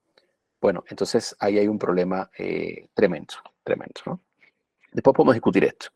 bueno, 0.60 0.84
entonces 0.88 1.36
ahí 1.40 1.58
hay 1.60 1.68
un 1.68 1.78
problema 1.78 2.30
eh, 2.38 2.88
tremendo, 2.94 3.36
tremendo. 3.64 4.20
Después 4.92 5.16
podemos 5.16 5.36
discutir 5.36 5.66
esto. 5.66 5.88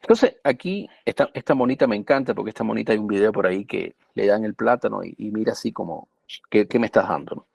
Entonces, 0.00 0.36
aquí 0.44 0.88
esta, 1.04 1.30
esta 1.32 1.54
monita 1.54 1.86
me 1.86 1.96
encanta 1.96 2.34
porque 2.34 2.50
esta 2.50 2.62
monita 2.62 2.92
hay 2.92 2.98
un 2.98 3.06
video 3.06 3.32
por 3.32 3.46
ahí 3.46 3.64
que 3.64 3.94
le 4.14 4.26
dan 4.26 4.44
el 4.44 4.54
plátano 4.54 5.02
y, 5.02 5.30
mira 5.30 5.52
así 5.52 5.72
como, 5.72 6.08
¿qué, 6.50 6.78
me 6.78 6.86
estás 6.86 7.08
dando? 7.08 7.46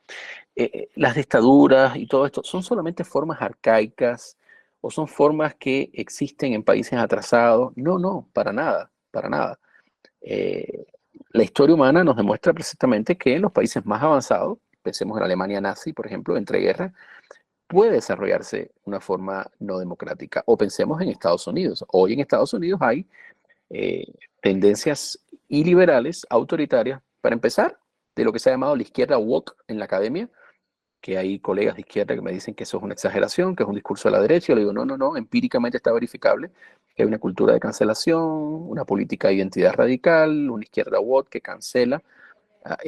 Eh, 0.55 0.69
eh, 0.73 0.89
las 0.95 1.15
dictaduras 1.15 1.95
y 1.95 2.07
todo 2.07 2.25
esto 2.25 2.41
son 2.43 2.63
solamente 2.63 3.03
formas 3.03 3.41
arcaicas 3.41 4.37
o 4.81 4.91
son 4.91 5.07
formas 5.07 5.55
que 5.55 5.89
existen 5.93 6.53
en 6.53 6.63
países 6.63 6.93
atrasados. 6.93 7.73
No, 7.75 7.97
no, 7.99 8.27
para 8.33 8.51
nada, 8.51 8.91
para 9.11 9.29
nada. 9.29 9.59
Eh, 10.21 10.85
la 11.31 11.43
historia 11.43 11.75
humana 11.75 12.03
nos 12.03 12.15
demuestra 12.15 12.53
precisamente 12.53 13.17
que 13.17 13.35
en 13.35 13.43
los 13.43 13.51
países 13.51 13.85
más 13.85 14.01
avanzados, 14.03 14.57
pensemos 14.81 15.17
en 15.17 15.23
Alemania 15.23 15.61
nazi, 15.61 15.93
por 15.93 16.07
ejemplo, 16.07 16.37
entre 16.37 16.59
guerras, 16.59 16.93
puede 17.67 17.91
desarrollarse 17.91 18.71
una 18.85 18.99
forma 18.99 19.49
no 19.59 19.77
democrática. 19.77 20.43
O 20.45 20.57
pensemos 20.57 21.01
en 21.01 21.09
Estados 21.09 21.45
Unidos. 21.47 21.85
Hoy 21.89 22.13
en 22.13 22.21
Estados 22.21 22.53
Unidos 22.53 22.81
hay 22.81 23.05
tendencias 24.41 25.19
iliberales, 25.47 26.25
autoritarias, 26.29 27.01
para 27.21 27.35
empezar, 27.35 27.77
de 28.19 28.25
lo 28.25 28.33
que 28.33 28.39
se 28.39 28.49
ha 28.49 28.53
llamado 28.53 28.75
la 28.75 28.83
izquierda 28.83 29.17
woke 29.17 29.55
en 29.67 29.79
la 29.79 29.85
academia, 29.85 30.29
que 31.01 31.17
hay 31.17 31.39
colegas 31.39 31.75
de 31.75 31.81
izquierda 31.81 32.15
que 32.15 32.21
me 32.21 32.31
dicen 32.31 32.53
que 32.53 32.63
eso 32.63 32.77
es 32.77 32.83
una 32.83 32.93
exageración, 32.93 33.55
que 33.55 33.63
es 33.63 33.69
un 33.69 33.75
discurso 33.75 34.09
de 34.09 34.13
la 34.13 34.21
derecha. 34.21 34.47
Yo 34.47 34.55
le 34.55 34.61
digo, 34.61 34.73
no, 34.73 34.85
no, 34.85 34.97
no, 34.97 35.15
empíricamente 35.15 35.77
está 35.77 35.93
verificable 35.93 36.51
que 36.95 37.03
hay 37.03 37.07
una 37.07 37.19
cultura 37.19 37.53
de 37.53 37.59
cancelación, 37.61 38.21
una 38.21 38.83
política 38.83 39.29
de 39.29 39.35
identidad 39.35 39.73
radical, 39.73 40.49
una 40.49 40.63
izquierda 40.63 40.99
woke 40.99 41.29
que 41.29 41.41
cancela 41.41 42.03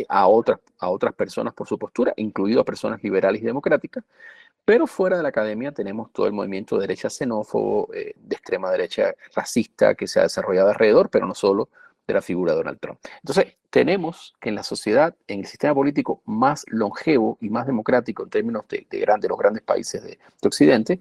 a, 0.09 0.27
otras, 0.27 0.59
a 0.79 0.89
otras 0.89 1.13
personas 1.13 1.53
por 1.53 1.67
su 1.67 1.79
postura, 1.79 2.13
incluido 2.17 2.59
a 2.59 2.65
personas 2.65 3.01
liberales 3.01 3.41
y 3.41 3.45
democráticas. 3.45 4.03
Pero 4.65 4.85
fuera 4.85 5.15
de 5.15 5.23
la 5.23 5.29
academia 5.29 5.71
tenemos 5.71 6.11
todo 6.11 6.27
el 6.27 6.33
movimiento 6.33 6.75
de 6.75 6.81
derecha 6.81 7.09
xenófobo, 7.09 7.89
eh, 7.93 8.13
de 8.17 8.35
extrema 8.35 8.69
derecha 8.69 9.15
racista 9.33 9.95
que 9.95 10.07
se 10.07 10.19
ha 10.19 10.23
desarrollado 10.23 10.69
alrededor, 10.69 11.09
pero 11.09 11.25
no 11.25 11.33
solo 11.33 11.69
la 12.13 12.21
figura 12.21 12.53
de 12.53 12.57
Donald 12.57 12.79
Trump. 12.79 12.99
Entonces, 13.17 13.55
tenemos 13.69 14.33
que 14.39 14.49
en 14.49 14.55
la 14.55 14.63
sociedad, 14.63 15.15
en 15.27 15.39
el 15.39 15.45
sistema 15.45 15.73
político 15.73 16.21
más 16.25 16.65
longevo 16.67 17.37
y 17.41 17.49
más 17.49 17.65
democrático 17.65 18.23
en 18.23 18.29
términos 18.29 18.65
de, 18.67 18.85
de, 18.89 19.27
los 19.27 19.37
grandes 19.37 19.63
países 19.63 20.03
de, 20.03 20.19
Occidente, 20.43 20.99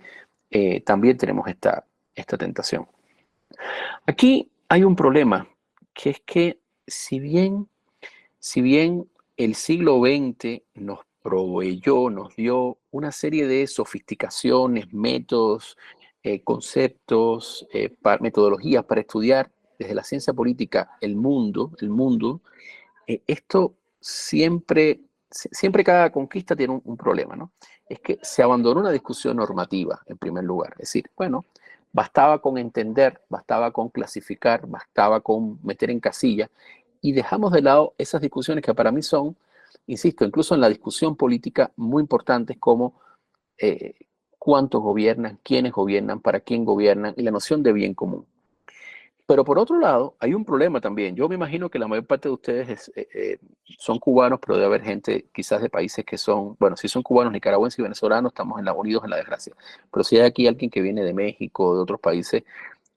eh, 0.50 0.80
también 0.82 1.16
tenemos 1.16 1.46
esta, 1.48 1.84
esta 2.14 2.36
tentación. 2.36 2.86
Aquí 4.06 4.50
hay 4.68 4.84
un 4.84 4.96
problema, 4.96 5.48
que 5.92 6.10
es 6.10 6.20
que 6.24 6.58
si 6.86 7.18
bien, 7.20 7.68
si 8.38 8.60
bien 8.60 9.08
el 9.36 9.54
siglo 9.54 10.00
XX 10.00 10.62
nos 10.74 11.00
proveyó, 11.22 12.10
nos 12.10 12.34
dio 12.36 12.78
una 12.90 13.12
serie 13.12 13.46
de 13.46 13.66
sofisticaciones, 13.66 14.92
métodos, 14.92 15.76
eh, 16.22 16.42
conceptos, 16.42 17.66
eh, 17.72 17.94
metodologías 18.20 18.84
para 18.84 19.00
estudiar 19.00 19.50
desde 19.80 19.94
la 19.94 20.04
ciencia 20.04 20.34
política 20.34 20.98
el 21.00 21.16
mundo, 21.16 21.72
el 21.80 21.88
mundo, 21.88 22.42
eh, 23.06 23.22
esto 23.26 23.76
siempre, 23.98 25.00
siempre 25.30 25.82
cada 25.82 26.12
conquista 26.12 26.54
tiene 26.54 26.78
un, 26.84 26.96
problema, 26.98 27.34
¿no? 27.34 27.52
Es 27.88 27.98
que 28.00 28.18
se 28.22 28.42
abandonó 28.42 28.80
una 28.80 28.90
discusión 28.90 29.38
normativa, 29.38 30.02
en 30.04 30.18
primer 30.18 30.44
lugar. 30.44 30.72
Es 30.72 30.92
decir, 30.92 31.10
bueno, 31.16 31.46
bastaba 31.92 32.42
con 32.42 32.58
entender, 32.58 33.22
bastaba 33.30 33.70
con 33.70 33.88
clasificar, 33.88 34.66
bastaba 34.66 35.22
con 35.22 35.58
meter 35.62 35.90
en 35.90 35.98
casilla, 35.98 36.50
y 37.00 37.12
dejamos 37.12 37.50
de 37.52 37.62
lado 37.62 37.94
esas 37.96 38.20
discusiones 38.20 38.62
que 38.62 38.74
para 38.74 38.92
mí 38.92 39.02
son, 39.02 39.34
insisto, 39.86 40.26
incluso 40.26 40.54
en 40.54 40.60
la 40.60 40.68
discusión 40.68 41.16
política 41.16 41.72
muy 41.76 42.02
importantes 42.02 42.58
como 42.58 43.00
eh, 43.56 43.94
cuántos 44.38 44.82
gobiernan, 44.82 45.40
quiénes 45.42 45.72
gobiernan, 45.72 46.20
para 46.20 46.40
quién 46.40 46.66
gobiernan 46.66 47.14
y 47.16 47.22
la 47.22 47.30
noción 47.30 47.62
de 47.62 47.72
bien 47.72 47.94
común. 47.94 48.26
Pero 49.30 49.44
por 49.44 49.60
otro 49.60 49.78
lado, 49.78 50.16
hay 50.18 50.34
un 50.34 50.44
problema 50.44 50.80
también. 50.80 51.14
Yo 51.14 51.28
me 51.28 51.36
imagino 51.36 51.70
que 51.70 51.78
la 51.78 51.86
mayor 51.86 52.04
parte 52.04 52.28
de 52.28 52.34
ustedes 52.34 52.90
eh, 52.96 53.08
eh, 53.14 53.38
son 53.78 54.00
cubanos, 54.00 54.40
pero 54.40 54.54
debe 54.56 54.66
haber 54.66 54.82
gente 54.82 55.28
quizás 55.32 55.62
de 55.62 55.70
países 55.70 56.04
que 56.04 56.18
son, 56.18 56.56
bueno, 56.58 56.76
si 56.76 56.88
son 56.88 57.04
cubanos, 57.04 57.32
nicaragüenses 57.32 57.78
y 57.78 57.82
venezolanos, 57.82 58.32
estamos 58.32 58.58
en 58.58 58.64
la, 58.64 58.72
unidos 58.72 59.04
en 59.04 59.10
la 59.10 59.18
desgracia. 59.18 59.54
Pero 59.88 60.02
si 60.02 60.16
hay 60.16 60.22
aquí 60.22 60.48
alguien 60.48 60.68
que 60.68 60.80
viene 60.80 61.04
de 61.04 61.14
México, 61.14 61.76
de 61.76 61.80
otros 61.80 62.00
países, 62.00 62.42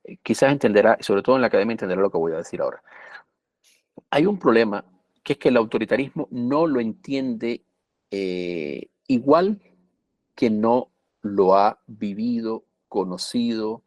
eh, 0.06 0.18
quizás 0.24 0.52
entenderá, 0.52 0.98
sobre 1.02 1.22
todo 1.22 1.36
en 1.36 1.42
la 1.42 1.50
academia 1.50 1.74
entenderá 1.74 2.02
lo 2.02 2.10
que 2.10 2.18
voy 2.18 2.32
a 2.32 2.38
decir 2.38 2.62
ahora. 2.62 2.82
Hay 4.10 4.26
un 4.26 4.40
problema 4.40 4.84
que 5.24 5.34
es 5.34 5.38
que 5.38 5.50
el 5.50 5.58
autoritarismo 5.58 6.28
no 6.32 6.66
lo 6.66 6.80
entiende 6.80 7.62
igual 9.08 9.62
que 10.34 10.50
no 10.50 10.90
lo 11.22 11.56
ha 11.56 11.80
vivido, 11.86 12.64
conocido, 12.90 13.84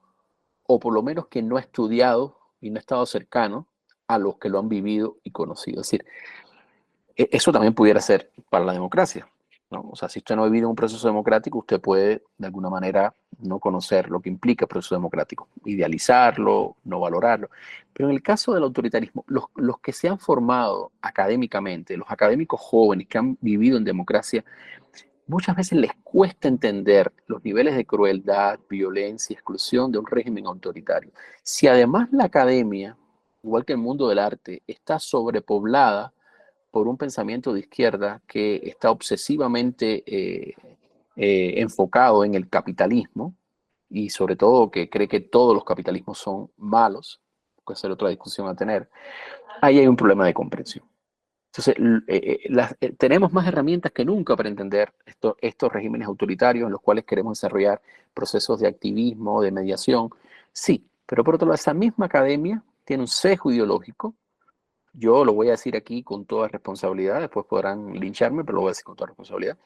o 0.67 0.79
por 0.79 0.93
lo 0.93 1.03
menos 1.03 1.29
que 1.29 1.43
no 1.43 1.57
ha 1.57 1.61
estudiado 1.61 2.36
y 2.61 2.71
no 2.71 2.77
ha 2.77 2.81
estado 2.81 3.07
cercano 3.07 3.67
a 4.07 4.19
los 4.19 4.37
que 4.39 4.49
lo 4.49 4.59
han 4.59 4.69
vivido 4.69 5.19
y 5.25 5.31
conocido. 5.31 5.81
Es 5.81 5.89
decir, 5.89 6.05
e, 7.17 7.29
eso 7.33 7.53
también 7.53 7.75
pudiera 7.75 8.01
ser 8.01 8.31
para 8.51 8.65
la 8.65 8.73
democracia. 8.73 9.29
O 9.69 9.97
sea, 9.97 10.09
si 10.09 10.21
usted 10.21 10.37
no 10.37 10.45
ha 10.45 10.47
vivido 10.47 10.69
un 10.69 10.77
proceso 10.77 11.09
democrático, 11.09 11.59
usted 11.59 11.81
puede 11.81 12.23
de 12.39 12.47
alguna 12.47 12.71
manera 12.71 13.15
no 13.41 13.59
conocer 13.59 14.09
lo 14.11 14.21
que 14.21 14.29
implica 14.29 14.65
el 14.65 14.69
proceso 14.69 14.95
democrático, 14.95 15.49
idealizarlo, 15.65 16.77
no 16.85 17.01
valorarlo. 17.01 17.51
Pero 17.93 18.09
en 18.09 18.15
el 18.15 18.23
caso 18.23 18.55
del 18.55 18.63
autoritarismo, 18.63 19.25
los, 19.27 19.47
los 19.57 19.81
que 19.81 19.93
se 19.93 20.09
han 20.09 20.21
formado 20.21 20.93
académicamente, 21.03 21.97
los 21.97 22.09
académicos 22.09 22.61
jóvenes 22.61 23.09
que 23.09 23.19
han 23.19 23.39
vivido 23.41 23.77
en 23.77 23.85
democracia, 23.85 24.45
muchas 25.27 25.57
veces 25.57 25.79
les 25.79 25.93
cuesta 26.03 26.49
entender 26.49 27.13
los 27.27 27.45
niveles 27.45 27.77
de 27.77 27.85
crueldad, 27.85 28.59
violencia 28.69 29.35
exclusión 29.35 29.91
de 29.91 29.99
un 29.99 30.07
régimen 30.07 30.47
autoritario. 30.47 31.11
Si 31.43 31.67
además 31.67 32.09
la 32.13 32.25
academia, 32.25 32.97
igual 33.43 33.65
que 33.65 33.73
el 33.73 33.79
mundo 33.79 34.09
del 34.09 34.19
arte, 34.19 34.63
está 34.67 34.99
sobrepoblada 34.99 36.13
por 36.71 36.89
un 36.89 36.97
pensamiento 36.97 37.53
de 37.53 37.61
izquierda 37.61 38.23
que 38.27 38.61
está 38.65 38.91
obsesivamente 38.91 40.05
eh, 40.07 40.55
eh, 41.17 41.55
enfocado 41.61 42.25
en 42.25 42.35
el 42.35 42.49
capitalismo 42.49 43.35
y 43.89 44.11
sobre 44.11 44.37
todo 44.37 44.71
que 44.71 44.91
cree 44.91 45.09
que 45.09 45.21
todos 45.21 45.55
los 45.55 45.65
capitalismos 45.65 46.19
son 46.19 46.51
malos, 46.57 47.21
puede 47.65 47.79
ser 47.79 47.91
otra 47.91 48.09
discusión 48.09 48.49
a 48.49 48.55
tener, 48.55 48.89
ahí 49.61 49.79
hay 49.79 49.87
un 49.87 49.97
problema 49.97 50.27
de 50.27 50.35
comprensión. 50.35 50.85
Entonces, 51.57 51.77
eh, 52.09 52.95
tenemos 52.99 53.33
más 53.33 53.47
herramientas 53.47 53.93
que 53.93 54.05
nunca 54.05 54.37
para 54.37 54.49
entender 54.49 54.93
estos 55.41 55.73
regímenes 55.73 56.07
autoritarios 56.07 56.67
en 56.67 56.73
los 56.73 56.81
cuales 56.81 57.05
queremos 57.05 57.39
desarrollar 57.39 57.81
procesos 58.13 58.61
de 58.61 58.69
activismo, 58.69 59.41
de 59.41 59.53
mediación. 59.53 60.11
Sí, 60.53 60.87
pero 61.07 61.25
por 61.25 61.37
otro 61.37 61.47
lado, 61.47 61.55
esa 61.55 61.75
misma 61.75 62.07
academia 62.07 62.63
tiene 62.85 63.05
un 63.05 63.09
sesgo 63.09 63.51
ideológico 63.51 64.15
yo 64.99 65.25
lo 65.25 65.35
voy 65.35 65.49
a 65.49 65.53
decir 65.53 65.77
aquí 65.77 66.03
con 66.03 66.25
toda 66.25 66.49
responsabilidad, 66.49 67.21
después 67.21 67.47
podrán 67.47 67.93
lincharme, 68.01 68.45
pero 68.45 68.57
lo 68.57 68.61
voy 68.63 68.69
a 68.69 68.71
decir 68.71 68.85
con 68.85 68.97
toda 68.97 69.09
responsabilidad. 69.09 69.59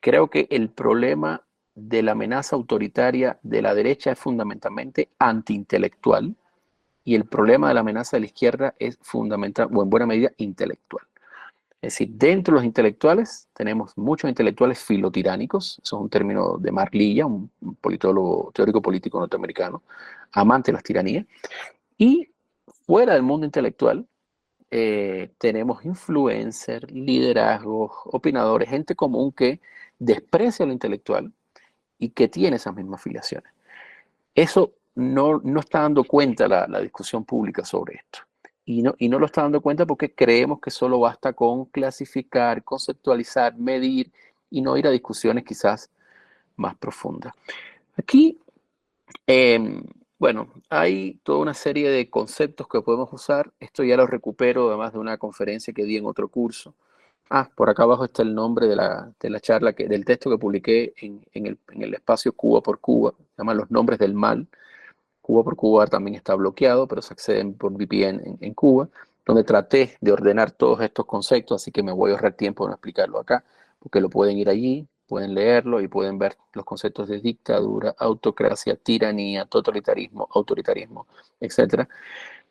Creo 0.00 0.30
que 0.30 0.46
el 0.50 0.70
problema 0.70 1.42
de 1.74 2.02
la 2.02 2.12
amenaza 2.12 2.54
autoritaria 2.54 3.38
de 3.42 3.62
la 3.62 3.74
derecha 3.74 4.12
es 4.12 4.18
fundamentalmente 4.18 5.10
antiintelectual 5.18 6.36
y 7.04 7.14
el 7.16 7.24
problema 7.24 7.68
de 7.68 7.74
la 7.74 7.80
amenaza 7.80 8.16
de 8.16 8.20
la 8.20 8.26
izquierda 8.26 8.74
es 8.78 8.98
fundamental, 9.02 9.68
o 9.72 9.82
en 9.82 9.90
buena 9.90 10.06
medida, 10.06 10.30
intelectual. 10.36 11.04
Es 11.82 11.94
decir, 11.94 12.10
dentro 12.12 12.54
de 12.54 12.60
los 12.60 12.64
intelectuales 12.64 13.48
tenemos 13.52 13.92
muchos 13.98 14.28
intelectuales 14.28 14.78
filotiránicos, 14.78 15.80
eso 15.82 15.96
es 15.96 16.02
un 16.02 16.08
término 16.08 16.56
de 16.56 16.70
Mark 16.70 16.94
Lilla, 16.94 17.26
un 17.26 17.50
politólogo 17.80 18.52
teórico 18.54 18.80
político 18.80 19.18
norteamericano, 19.18 19.82
amante 20.30 20.70
de 20.70 20.74
las 20.74 20.84
tiranías, 20.84 21.26
y 21.98 22.28
fuera 22.86 23.14
del 23.14 23.24
mundo 23.24 23.46
intelectual 23.46 24.06
eh, 24.70 25.32
tenemos 25.38 25.84
influencers, 25.84 26.90
liderazgos, 26.90 27.90
opinadores, 28.04 28.70
gente 28.70 28.94
común 28.94 29.32
que 29.32 29.60
desprecia 29.98 30.64
lo 30.64 30.72
intelectual 30.72 31.32
y 31.98 32.10
que 32.10 32.28
tiene 32.28 32.56
esas 32.56 32.74
mismas 32.74 33.02
filiaciones. 33.02 33.52
Eso 34.34 34.72
no, 34.94 35.40
no 35.44 35.60
está 35.60 35.80
dando 35.80 36.04
cuenta 36.04 36.48
la, 36.48 36.80
discusión 36.80 37.24
pública 37.24 37.64
sobre 37.64 37.96
esto. 37.96 38.20
Y 38.64 38.82
no, 38.82 38.94
y 38.98 39.08
no 39.08 39.18
lo 39.18 39.26
está 39.26 39.42
dando 39.42 39.60
cuenta 39.60 39.86
porque 39.86 40.14
creemos 40.14 40.60
que 40.60 40.70
solo 40.70 41.00
basta 41.00 41.32
con 41.32 41.64
clasificar, 41.66 42.62
conceptualizar, 42.62 43.56
medir 43.56 44.12
y 44.50 44.60
no 44.60 44.76
ir 44.76 44.86
a 44.86 44.90
discusiones 44.90 45.44
quizás 45.44 45.90
más 46.56 46.76
profundas. 46.76 47.34
Aquí 47.96 48.38
eh, 49.26 49.58
bueno, 50.22 50.48
hay 50.70 51.14
toda 51.24 51.40
una 51.40 51.52
serie 51.52 51.90
de 51.90 52.08
conceptos 52.08 52.68
que 52.68 52.80
podemos 52.80 53.12
usar. 53.12 53.52
Esto 53.58 53.82
ya 53.82 53.96
lo 53.96 54.06
recupero 54.06 54.68
además 54.68 54.92
de 54.92 55.00
una 55.00 55.18
conferencia 55.18 55.74
que 55.74 55.84
di 55.84 55.96
en 55.96 56.06
otro 56.06 56.28
curso. 56.28 56.76
Ah, 57.28 57.50
por 57.52 57.68
acá 57.68 57.82
abajo 57.82 58.04
está 58.04 58.22
el 58.22 58.32
nombre 58.32 58.68
de 58.68 58.76
la, 58.76 59.12
de 59.18 59.30
la 59.30 59.40
charla, 59.40 59.72
que, 59.72 59.88
del 59.88 60.04
texto 60.04 60.30
que 60.30 60.38
publiqué 60.38 60.92
en, 60.98 61.24
en, 61.32 61.46
el, 61.46 61.58
en, 61.72 61.82
el, 61.82 61.94
espacio 61.94 62.32
Cuba 62.34 62.60
por 62.60 62.78
Cuba. 62.78 63.12
Se 63.18 63.38
llama 63.38 63.54
Los 63.54 63.68
Nombres 63.72 63.98
del 63.98 64.14
Mal. 64.14 64.46
Cuba 65.22 65.44
por 65.44 65.56
Cuba 65.56 65.86
también 65.86 66.16
está 66.16 66.34
bloqueado, 66.34 66.86
pero 66.86 67.00
se 67.00 67.14
acceden 67.14 67.54
por 67.54 67.72
VPN 67.72 68.20
en, 68.24 68.38
en 68.40 68.54
Cuba, 68.54 68.88
donde 69.24 69.44
traté 69.44 69.96
de 70.00 70.12
ordenar 70.12 70.50
todos 70.50 70.80
estos 70.82 71.06
conceptos, 71.06 71.62
así 71.62 71.70
que 71.72 71.82
me 71.82 71.92
voy 71.92 72.10
a 72.10 72.14
ahorrar 72.14 72.34
tiempo 72.34 72.66
en 72.66 72.72
explicarlo 72.72 73.18
acá, 73.20 73.44
porque 73.78 74.00
lo 74.00 74.10
pueden 74.10 74.36
ir 74.36 74.48
allí, 74.48 74.86
pueden 75.06 75.34
leerlo 75.34 75.80
y 75.80 75.88
pueden 75.88 76.18
ver 76.18 76.38
los 76.52 76.64
conceptos 76.64 77.08
de 77.08 77.20
dictadura, 77.20 77.94
autocracia, 77.98 78.76
tiranía, 78.76 79.44
totalitarismo, 79.44 80.28
autoritarismo, 80.32 81.06
etc. 81.40 81.86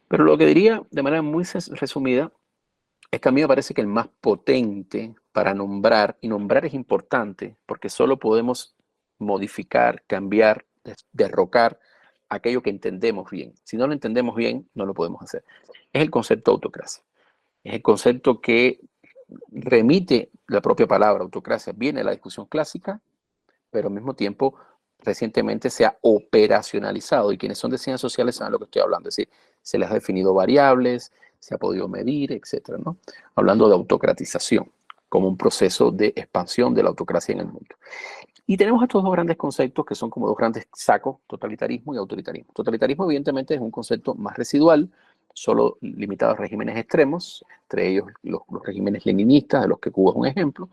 Pero 0.08 0.24
lo 0.24 0.38
que 0.38 0.46
diría 0.46 0.84
de 0.92 1.04
manera 1.04 1.22
muy 1.22 1.44
resumida 1.72 2.32
es 3.10 3.20
que 3.20 3.30
a 3.30 3.32
mí 3.32 3.42
me 3.42 3.48
parece 3.48 3.74
que 3.74 3.82
el 3.82 3.88
más 3.88 4.08
potente 4.22 5.16
para 5.32 5.54
nombrar, 5.54 6.18
y 6.22 6.28
nombrar 6.28 6.66
es 6.66 6.74
importante 6.74 7.58
porque 7.66 7.90
solo 7.90 8.18
podemos 8.18 8.76
modificar, 9.18 10.04
cambiar, 10.08 10.66
derrocar 11.12 11.80
aquello 12.32 12.62
que 12.62 12.70
entendemos 12.70 13.30
bien. 13.30 13.54
Si 13.64 13.78
no 13.78 13.86
lo 13.88 13.94
entendemos 13.94 14.36
bien, 14.36 14.68
no 14.74 14.86
lo 14.86 14.94
podemos 14.94 15.22
hacer. 15.22 15.44
Es 15.94 16.02
el 16.02 16.10
concepto 16.10 16.52
de 16.52 16.56
autocracia. 16.56 17.04
Es 17.64 17.76
el 17.76 17.82
concepto 17.82 18.42
que 18.42 18.80
remite 19.52 20.32
la 20.48 20.62
propia 20.62 20.88
palabra 20.88 21.24
autocracia, 21.24 21.74
viene 21.76 22.00
de 22.00 22.06
la 22.06 22.12
discusión 22.12 22.46
clásica, 22.48 23.02
pero 23.70 23.90
al 23.90 23.94
mismo 23.94 24.14
tiempo 24.14 24.56
recientemente 25.00 25.70
se 25.70 25.86
ha 25.86 25.98
operacionalizado 26.02 27.32
y 27.32 27.38
quienes 27.38 27.58
son 27.58 27.72
de 27.72 27.78
ciencias 27.78 28.02
sociales 28.02 28.36
saben 28.36 28.54
lo 28.54 28.60
que 28.60 28.66
estoy 28.66 28.82
hablando, 28.82 29.10
es 29.10 29.16
decir, 29.16 29.34
se 29.62 29.78
les 29.78 29.90
ha 29.90 29.94
definido 29.94 30.34
variables, 30.34 31.12
se 31.40 31.56
ha 31.56 31.58
podido 31.58 31.88
medir, 31.88 32.32
etcétera, 32.32 32.78
¿no? 32.84 32.98
Hablando 33.36 33.68
de 33.68 33.74
autocratización 33.74 34.72
como 35.10 35.28
un 35.28 35.38
proceso 35.38 35.92
de 35.92 36.14
expansión 36.16 36.74
de 36.74 36.84
la 36.84 36.90
autocracia 36.90 37.34
en 37.34 37.40
el 37.40 37.48
mundo. 37.48 37.76
Y 38.46 38.58
tenemos 38.58 38.82
estos 38.84 39.04
dos 39.04 39.12
grandes 39.12 39.38
conceptos 39.38 39.86
que 39.86 39.96
son 39.96 40.10
como 40.10 40.28
dos 40.28 40.36
grandes 40.36 40.68
sacos, 40.74 41.18
totalitarismo 41.28 41.94
y 41.94 41.98
autoritarismo. 41.98 42.52
Totalitarismo 42.54 43.06
evidentemente 43.06 43.54
es 43.54 43.62
un 43.62 43.72
concepto 43.72 44.16
más 44.16 44.36
residual, 44.36 44.90
solo 45.34 45.78
limitado 45.82 46.34
a 46.34 46.36
regímenes 46.36 46.78
extremos, 46.78 47.46
entre 47.64 47.90
ellos 47.90 48.08
los, 48.24 48.42
regímenes 48.64 49.06
leninistas, 49.06 49.62
de 49.62 49.68
los 49.68 49.80
que 49.80 49.92
Cuba 49.92 50.12
es 50.12 50.18
un 50.18 50.28
ejemplo, 50.28 50.70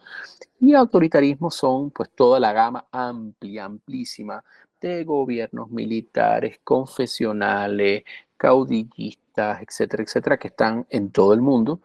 y 0.60 0.74
autoritarismo 0.74 1.50
son 1.50 1.90
pues 1.90 2.10
toda 2.10 2.40
la 2.40 2.52
gama 2.52 2.86
amplia, 2.90 3.66
amplísima 3.66 4.42
de 4.80 5.04
gobiernos 5.04 5.70
militares, 5.70 6.60
confesionales, 6.64 8.04
caudillistas, 8.36 9.62
etcétera, 9.62 10.02
etcétera, 10.02 10.36
que 10.38 10.48
están 10.48 10.86
en 10.90 11.10
todo 11.10 11.32
el 11.34 11.40
mundo 11.40 11.80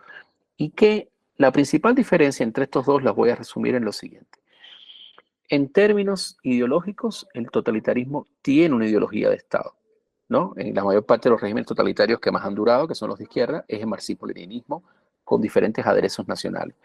y 0.57 0.69
que 0.69 1.09
la 1.37 1.51
principal 1.51 1.95
diferencia 1.95 2.43
entre 2.43 2.65
estos 2.65 2.85
dos 2.85 3.03
las 3.03 3.15
voy 3.15 3.29
a 3.29 3.35
resumir 3.35 3.75
en 3.75 3.85
lo 3.85 3.91
siguiente. 3.91 4.42
En 5.49 5.71
términos 5.71 6.37
ideológicos, 6.43 7.27
el 7.33 7.51
totalitarismo 7.51 8.27
tiene 8.41 8.75
una 8.75 8.87
ideología 8.87 9.29
de 9.29 9.35
Estado 9.35 9.75
en 10.55 10.73
la 10.73 10.83
mayor 10.83 11.05
parte 11.05 11.29
de 11.29 11.31
los 11.31 11.41
regímenes 11.41 11.67
totalitarios 11.67 12.19
que 12.19 12.31
más 12.31 12.43
han 12.43 12.55
durado, 12.55 12.87
que 12.87 12.95
son 12.95 13.09
los 13.09 13.17
de 13.17 13.25
izquierda, 13.25 13.65
es 13.67 13.81
el 13.81 13.87
marxismo-leninismo 13.87 14.83
con 15.23 15.41
diferentes 15.41 15.85
aderezos 15.85 16.27
nacionales. 16.27 16.75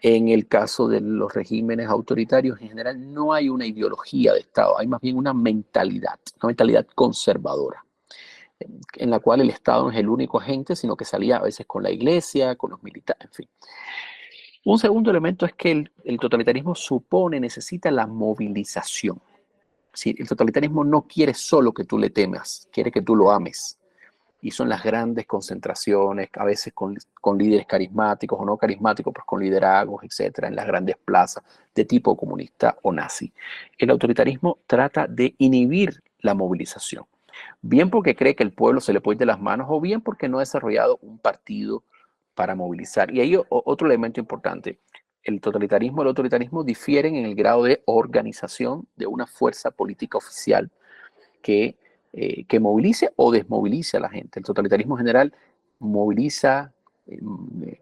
En 0.00 0.28
el 0.28 0.46
caso 0.46 0.86
de 0.86 1.00
los 1.00 1.32
regímenes 1.34 1.88
autoritarios 1.88 2.60
en 2.60 2.68
general 2.68 3.12
no 3.12 3.32
hay 3.32 3.48
una 3.48 3.66
ideología 3.66 4.32
de 4.32 4.40
Estado, 4.40 4.78
hay 4.78 4.86
más 4.86 5.00
bien 5.00 5.16
una 5.16 5.34
mentalidad, 5.34 6.20
una 6.40 6.48
mentalidad 6.48 6.86
conservadora, 6.94 7.84
en 8.60 9.10
la 9.10 9.18
cual 9.18 9.40
el 9.40 9.50
Estado 9.50 9.84
no 9.84 9.90
es 9.90 9.98
el 9.98 10.08
único 10.08 10.38
agente, 10.38 10.76
sino 10.76 10.96
que 10.96 11.04
salía 11.04 11.38
a 11.38 11.42
veces 11.42 11.66
con 11.66 11.82
la 11.82 11.90
iglesia, 11.90 12.54
con 12.54 12.70
los 12.70 12.82
militares, 12.82 13.24
en 13.24 13.32
fin. 13.32 13.48
Un 14.70 14.78
segundo 14.78 15.10
elemento 15.10 15.46
es 15.46 15.54
que 15.54 15.70
el, 16.04 16.18
totalitarismo 16.20 16.74
supone, 16.74 17.40
necesita 17.40 17.90
la 17.90 18.06
movilización 18.06 19.18
el 20.04 20.28
totalitarismo 20.28 20.84
no 20.84 21.06
quiere 21.08 21.32
solo 21.32 21.72
que 21.72 21.84
tú 21.84 21.98
le 21.98 22.10
temas, 22.10 22.68
quiere 22.70 22.92
que 22.92 23.00
tú 23.00 23.16
lo 23.16 23.32
ames. 23.32 23.78
Y 24.42 24.50
son 24.50 24.68
las 24.68 24.84
grandes 24.84 25.26
concentraciones, 25.26 26.28
a 26.34 26.44
veces 26.44 26.74
con, 26.74 26.98
líderes 27.38 27.66
carismáticos 27.66 28.38
o 28.38 28.44
no 28.44 28.58
carismáticos, 28.58 29.14
pues 29.14 29.24
con 29.24 29.40
liderazgos, 29.40 30.04
etcétera, 30.04 30.48
en 30.48 30.54
las 30.54 30.66
grandes 30.66 30.96
plazas 31.02 31.42
de 31.74 31.86
tipo 31.86 32.14
comunista 32.14 32.76
o 32.82 32.92
nazi. 32.92 33.32
El 33.78 33.88
autoritarismo 33.88 34.58
trata 34.66 35.06
de 35.06 35.34
inhibir 35.38 36.02
la 36.20 36.34
movilización, 36.34 37.06
bien 37.62 37.88
porque 37.88 38.14
cree 38.14 38.36
que 38.36 38.44
el 38.44 38.52
pueblo 38.52 38.82
se 38.82 38.92
le 38.92 39.00
puede 39.00 39.14
ir 39.14 39.20
de 39.20 39.26
las 39.26 39.40
manos 39.40 39.68
o 39.70 39.80
bien 39.80 40.02
porque 40.02 40.28
no 40.28 40.36
ha 40.36 40.40
desarrollado 40.40 40.98
un 41.00 41.18
partido 41.18 41.84
para 42.38 42.54
movilizar. 42.54 43.12
Y 43.12 43.18
ahí 43.18 43.36
otro 43.48 43.88
elemento 43.88 44.20
importante, 44.20 44.78
el 45.24 45.40
totalitarismo 45.40 45.98
y 45.98 46.02
el 46.02 46.08
autoritarismo 46.10 46.62
difieren 46.62 47.16
en 47.16 47.24
el 47.24 47.34
grado 47.34 47.64
de 47.64 47.82
organización 47.84 48.86
de 48.94 49.08
una 49.08 49.26
fuerza 49.26 49.72
política 49.72 50.18
oficial 50.18 50.70
que, 51.42 51.76
eh, 52.12 52.44
que 52.44 52.60
movilice 52.60 53.10
o 53.16 53.32
desmovilice 53.32 53.96
a 53.96 54.00
la 54.00 54.08
gente. 54.08 54.38
El 54.38 54.44
totalitarismo 54.44 54.96
general 54.96 55.34
moviliza, 55.80 56.72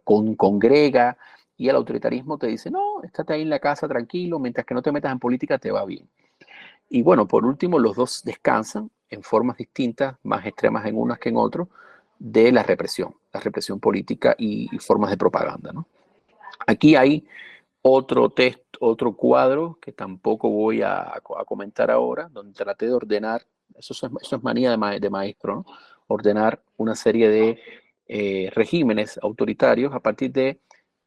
con, 0.04 0.34
congrega, 0.36 1.18
y 1.58 1.68
el 1.68 1.76
autoritarismo 1.76 2.38
te 2.38 2.46
dice, 2.46 2.70
no, 2.70 3.02
estate 3.02 3.34
ahí 3.34 3.42
en 3.42 3.50
la 3.50 3.58
casa 3.58 3.86
tranquilo, 3.86 4.38
mientras 4.38 4.64
que 4.64 4.72
no 4.72 4.80
te 4.80 4.90
metas 4.90 5.12
en 5.12 5.18
política 5.18 5.58
te 5.58 5.70
va 5.70 5.84
bien. 5.84 6.08
Y 6.88 7.02
bueno, 7.02 7.28
por 7.28 7.44
último, 7.44 7.78
los 7.78 7.94
dos 7.94 8.22
descansan 8.24 8.90
en 9.10 9.22
formas 9.22 9.58
distintas, 9.58 10.16
más 10.22 10.46
extremas 10.46 10.86
en 10.86 10.96
unas 10.96 11.18
que 11.18 11.28
en 11.28 11.36
otras, 11.36 11.68
de 12.18 12.52
la 12.52 12.62
represión, 12.62 13.14
la 13.36 13.40
represión 13.40 13.78
política 13.78 14.34
y, 14.38 14.68
formas 14.78 15.10
de 15.10 15.16
propaganda. 15.16 15.72
¿no? 15.72 15.86
Aquí 16.66 16.96
hay 16.96 17.26
otro 17.82 18.30
texto, 18.30 18.78
otro 18.80 19.14
cuadro 19.14 19.78
que 19.80 19.92
tampoco 19.92 20.50
voy 20.50 20.82
a, 20.82 21.20
comentar 21.46 21.90
ahora, 21.90 22.28
donde 22.30 22.52
traté 22.52 22.86
de 22.86 22.94
ordenar, 22.94 23.42
eso 23.76 23.94
es, 23.94 24.42
manía 24.42 24.70
de, 24.76 25.10
maestro, 25.10 25.64
ordenar 26.08 26.62
una 26.76 26.94
serie 26.94 27.28
de 27.28 27.60
eh, 28.08 28.50
regímenes 28.54 29.18
autoritarios 29.22 29.92
a 29.92 30.00
partir 30.00 30.32
de 30.32 30.60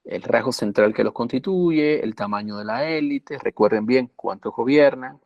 el 0.06 0.22
rasgo 0.22 0.52
central 0.52 0.94
que 0.94 1.04
los 1.04 1.14
constituye, 1.14 2.04
el 2.04 2.16
tamaño 2.16 2.58
de 2.58 2.66
la 2.66 2.90
élite, 2.90 3.38
recuerden 3.38 3.86
bien 3.86 4.12
cuántos 4.16 4.54
gobiernan, 4.56 5.20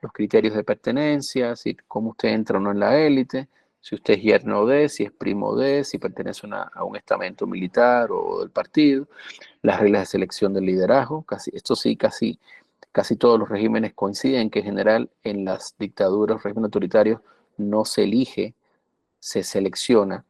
los 0.00 0.12
criterios 0.12 0.54
de 0.54 0.64
pertenencia, 0.64 1.56
si, 1.56 1.74
cómo 1.88 2.10
usted 2.10 2.28
entra 2.30 2.58
o 2.58 2.60
no 2.60 2.70
en 2.70 2.80
la 2.80 2.98
élite, 2.98 3.48
si 3.86 3.94
usted 3.94 4.14
es 4.14 4.22
yerno 4.22 4.66
de, 4.66 4.88
si 4.88 5.04
es 5.04 5.12
primo 5.12 5.54
de, 5.54 5.84
si 5.84 5.98
pertenece 5.98 6.48
a 6.50 6.82
un 6.82 6.96
estamento 6.96 7.46
militar 7.46 8.08
o 8.10 8.40
del 8.40 8.50
partido, 8.50 9.06
las 9.62 9.78
reglas 9.78 10.02
de 10.02 10.06
selección 10.06 10.52
del 10.52 10.66
liderazgo, 10.66 11.22
casi, 11.22 11.52
esto 11.54 11.76
sí, 11.76 11.96
casi, 11.96 12.36
casi 12.90 13.14
todos 13.14 13.38
los 13.38 13.48
regímenes 13.48 13.94
coinciden 13.94 14.50
que 14.50 14.58
en 14.58 14.64
general 14.64 15.10
en 15.22 15.44
las 15.44 15.76
dictaduras, 15.78 16.42
regímenes 16.42 16.64
autoritarios, 16.64 17.20
no 17.58 17.84
se 17.84 18.02
elige, 18.02 18.56
se 19.20 19.44
selecciona, 19.44 20.24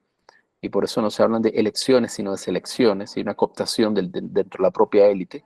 y 0.60 0.68
por 0.68 0.84
eso 0.84 1.00
no 1.00 1.10
se 1.10 1.22
hablan 1.22 1.40
de 1.40 1.48
elecciones, 1.48 2.12
sino 2.12 2.32
de 2.32 2.36
selecciones, 2.38 3.16
y 3.16 3.22
una 3.22 3.32
cooptación 3.32 3.94
dentro 3.94 4.58
de 4.58 4.62
la 4.62 4.70
propia 4.70 5.06
élite, 5.06 5.44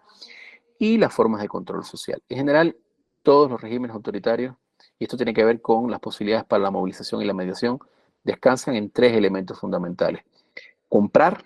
y 0.80 0.98
las 0.98 1.14
formas 1.14 1.42
de 1.42 1.48
control 1.48 1.84
social. 1.84 2.20
En 2.28 2.38
general, 2.38 2.76
todos 3.22 3.48
los 3.48 3.60
regímenes 3.60 3.94
autoritarios, 3.94 4.56
y 4.98 5.04
esto 5.04 5.16
tiene 5.16 5.32
que 5.32 5.44
ver 5.44 5.60
con 5.62 5.88
las 5.92 6.00
posibilidades 6.00 6.44
para 6.44 6.64
la 6.64 6.72
movilización 6.72 7.22
y 7.22 7.24
la 7.24 7.34
mediación, 7.34 7.78
descansan 8.22 8.76
en 8.76 8.90
tres 8.90 9.16
elementos 9.16 9.58
fundamentales. 9.58 10.22
Comprar 10.88 11.42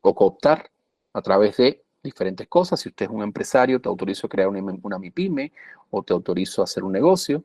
o 0.00 0.14
cooptar 0.14 0.70
a 1.12 1.22
través 1.22 1.56
de 1.56 1.82
diferentes 2.02 2.48
cosas. 2.48 2.80
Si 2.80 2.88
usted 2.88 3.06
es 3.06 3.12
un 3.12 3.22
empresario, 3.22 3.80
te 3.80 3.88
autorizo 3.88 4.26
a 4.26 4.30
crear 4.30 4.48
una, 4.48 4.74
una 4.82 4.98
MIPYME, 4.98 5.52
o 5.90 6.02
te 6.02 6.12
autorizo 6.12 6.62
a 6.62 6.64
hacer 6.64 6.84
un 6.84 6.92
negocio, 6.92 7.44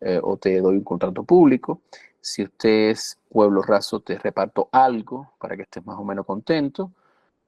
eh, 0.00 0.20
o 0.22 0.36
te 0.36 0.60
doy 0.60 0.76
un 0.76 0.84
contrato 0.84 1.24
público. 1.24 1.82
Si 2.20 2.42
usted 2.42 2.90
es 2.90 3.18
pueblo 3.28 3.62
raso, 3.62 4.00
te 4.00 4.18
reparto 4.18 4.68
algo 4.72 5.32
para 5.38 5.56
que 5.56 5.62
estés 5.62 5.84
más 5.84 5.98
o 5.98 6.04
menos 6.04 6.24
contento. 6.26 6.92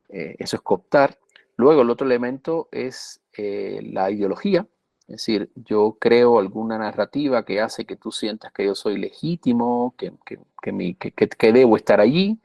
Eh, 0.08 0.36
eso 0.38 0.56
es 0.56 0.62
cooptar. 0.62 1.18
Luego, 1.56 1.82
el 1.82 1.90
otro 1.90 2.06
elemento 2.06 2.68
es 2.72 3.20
eh, 3.36 3.80
la 3.92 4.10
ideología. 4.10 4.66
Es 5.10 5.16
decir, 5.26 5.50
yo 5.56 5.96
creo 5.98 6.38
alguna 6.38 6.78
narrativa 6.78 7.44
que 7.44 7.60
hace 7.60 7.84
que 7.84 7.96
tú 7.96 8.12
sientas 8.12 8.52
que 8.52 8.64
yo 8.64 8.76
soy 8.76 8.96
legítimo, 8.96 9.92
que, 9.98 10.12
que, 10.24 11.52
debo 11.52 11.76
estar 11.76 12.00
allí. 12.00 12.38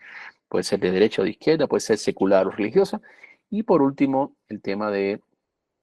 Puede 0.50 0.64
ser 0.64 0.80
de 0.80 0.90
derecha 0.90 1.22
o 1.22 1.26
de 1.26 1.30
izquierda, 1.30 1.68
puede 1.68 1.82
ser 1.82 2.00
secular 2.00 2.48
o 2.48 2.50
religiosa. 2.50 3.02
Y 3.52 3.62
por 3.62 3.84
último, 3.84 4.34
el 4.50 4.64
tema 4.64 4.90
de 4.90 5.22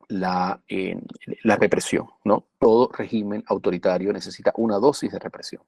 la, 0.08 0.60
eh, 0.66 1.00
la 1.44 1.54
represión. 1.54 2.08
¿no? 2.24 2.46
Todo 2.58 2.90
régimen 2.92 3.44
autoritario 3.46 4.12
necesita 4.12 4.52
una 4.56 4.78
dosis 4.78 5.12
de 5.12 5.20
represión, 5.20 5.62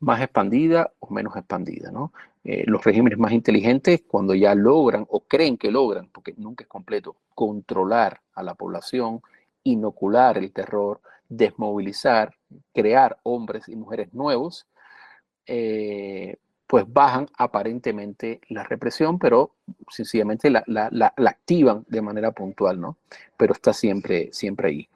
más 0.00 0.20
expandida 0.20 0.92
o 0.98 1.10
menos 1.10 1.36
expandida. 1.36 1.90
¿no? 1.90 2.12
Eh, 2.44 2.64
los 2.66 2.84
regímenes 2.84 3.18
más 3.18 3.32
inteligentes, 3.32 4.02
cuando 4.06 4.34
ya 4.34 4.54
logran 4.54 5.06
o 5.08 5.20
creen 5.20 5.56
que 5.56 5.70
logran, 5.70 6.10
porque 6.12 6.34
nunca 6.36 6.64
es 6.64 6.68
completo, 6.68 7.16
controlar 7.34 8.20
a 8.34 8.42
la 8.42 8.52
población, 8.54 9.22
inocular 9.64 10.38
el 10.38 10.52
terror, 10.52 11.00
desmovilizar, 11.28 12.34
crear 12.74 13.18
hombres 13.22 13.68
y 13.68 13.76
mujeres 13.76 14.12
nuevos, 14.12 14.66
eh, 15.46 16.36
pues 16.66 16.84
bajan 16.86 17.26
aparentemente 17.36 18.40
la 18.48 18.62
represión, 18.62 19.18
pero 19.18 19.56
sencillamente 19.88 20.50
la, 20.50 21.12
activan 21.26 21.84
de 21.88 22.00
manera 22.00 22.30
puntual, 22.30 22.80
¿no? 22.80 22.96
Pero 23.36 23.54
está 23.54 23.72
siempre, 23.72 24.28
siempre 24.32 24.68
ahí. 24.68 24.88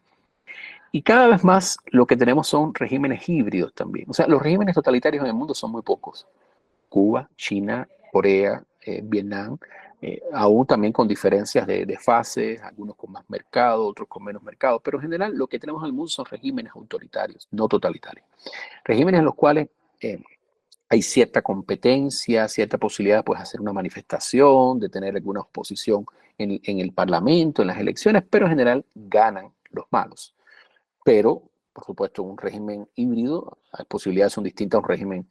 Y 0.92 1.02
cada 1.02 1.26
vez 1.26 1.42
más 1.42 1.76
lo 1.86 2.06
que 2.06 2.16
tenemos 2.16 2.46
son 2.46 2.72
regímenes 2.72 3.28
híbridos 3.28 3.74
también. 3.74 4.08
O 4.08 4.14
sea, 4.14 4.28
los 4.28 4.40
regímenes 4.40 4.76
totalitarios 4.76 5.22
en 5.22 5.30
el 5.30 5.34
mundo 5.34 5.52
son 5.52 5.72
muy 5.72 5.82
pocos. 5.82 6.28
Cuba, 6.88 7.28
China, 7.36 7.88
Corea, 8.12 8.62
eh, 8.80 9.00
Vietnam, 9.02 9.58
eh, 10.06 10.22
aún 10.34 10.66
también 10.66 10.92
con 10.92 11.08
diferencias 11.08 11.66
de, 11.66 11.86
de, 11.86 11.98
fases, 11.98 12.60
algunos 12.60 12.94
con 12.94 13.10
más 13.10 13.24
mercado, 13.30 13.86
otros 13.86 14.06
con 14.06 14.22
menos 14.22 14.42
mercado, 14.42 14.78
pero 14.78 14.98
en 14.98 15.02
general 15.02 15.34
lo 15.34 15.46
que 15.46 15.58
tenemos 15.58 15.82
en 15.82 15.86
el 15.86 15.92
mundo 15.94 16.08
son 16.08 16.26
regímenes 16.26 16.72
autoritarios, 16.74 17.48
no 17.50 17.66
totalitarios. 17.68 18.26
Regímenes 18.84 19.20
en 19.20 19.24
los 19.24 19.34
cuales 19.34 19.70
eh, 20.02 20.22
hay 20.90 21.00
cierta 21.00 21.40
competencia, 21.40 22.48
cierta 22.48 22.76
posibilidad 22.76 23.20
de 23.20 23.22
pues, 23.22 23.40
hacer 23.40 23.62
una 23.62 23.72
manifestación, 23.72 24.78
de 24.78 24.90
tener 24.90 25.16
alguna 25.16 25.40
oposición 25.40 26.04
en, 26.36 26.60
en 26.62 26.80
el 26.80 26.92
Parlamento, 26.92 27.62
en 27.62 27.68
las 27.68 27.78
elecciones, 27.78 28.24
pero 28.28 28.44
en 28.44 28.50
general 28.50 28.84
ganan 28.94 29.54
los 29.70 29.86
malos. 29.90 30.34
Pero, 31.02 31.44
por 31.72 31.86
supuesto, 31.86 32.22
un 32.22 32.36
régimen 32.36 32.86
híbrido, 32.94 33.56
las 33.72 33.86
posibilidades 33.86 34.34
son 34.34 34.44
distintas 34.44 34.76
a 34.76 34.82
un 34.82 34.88
régimen 34.88 35.30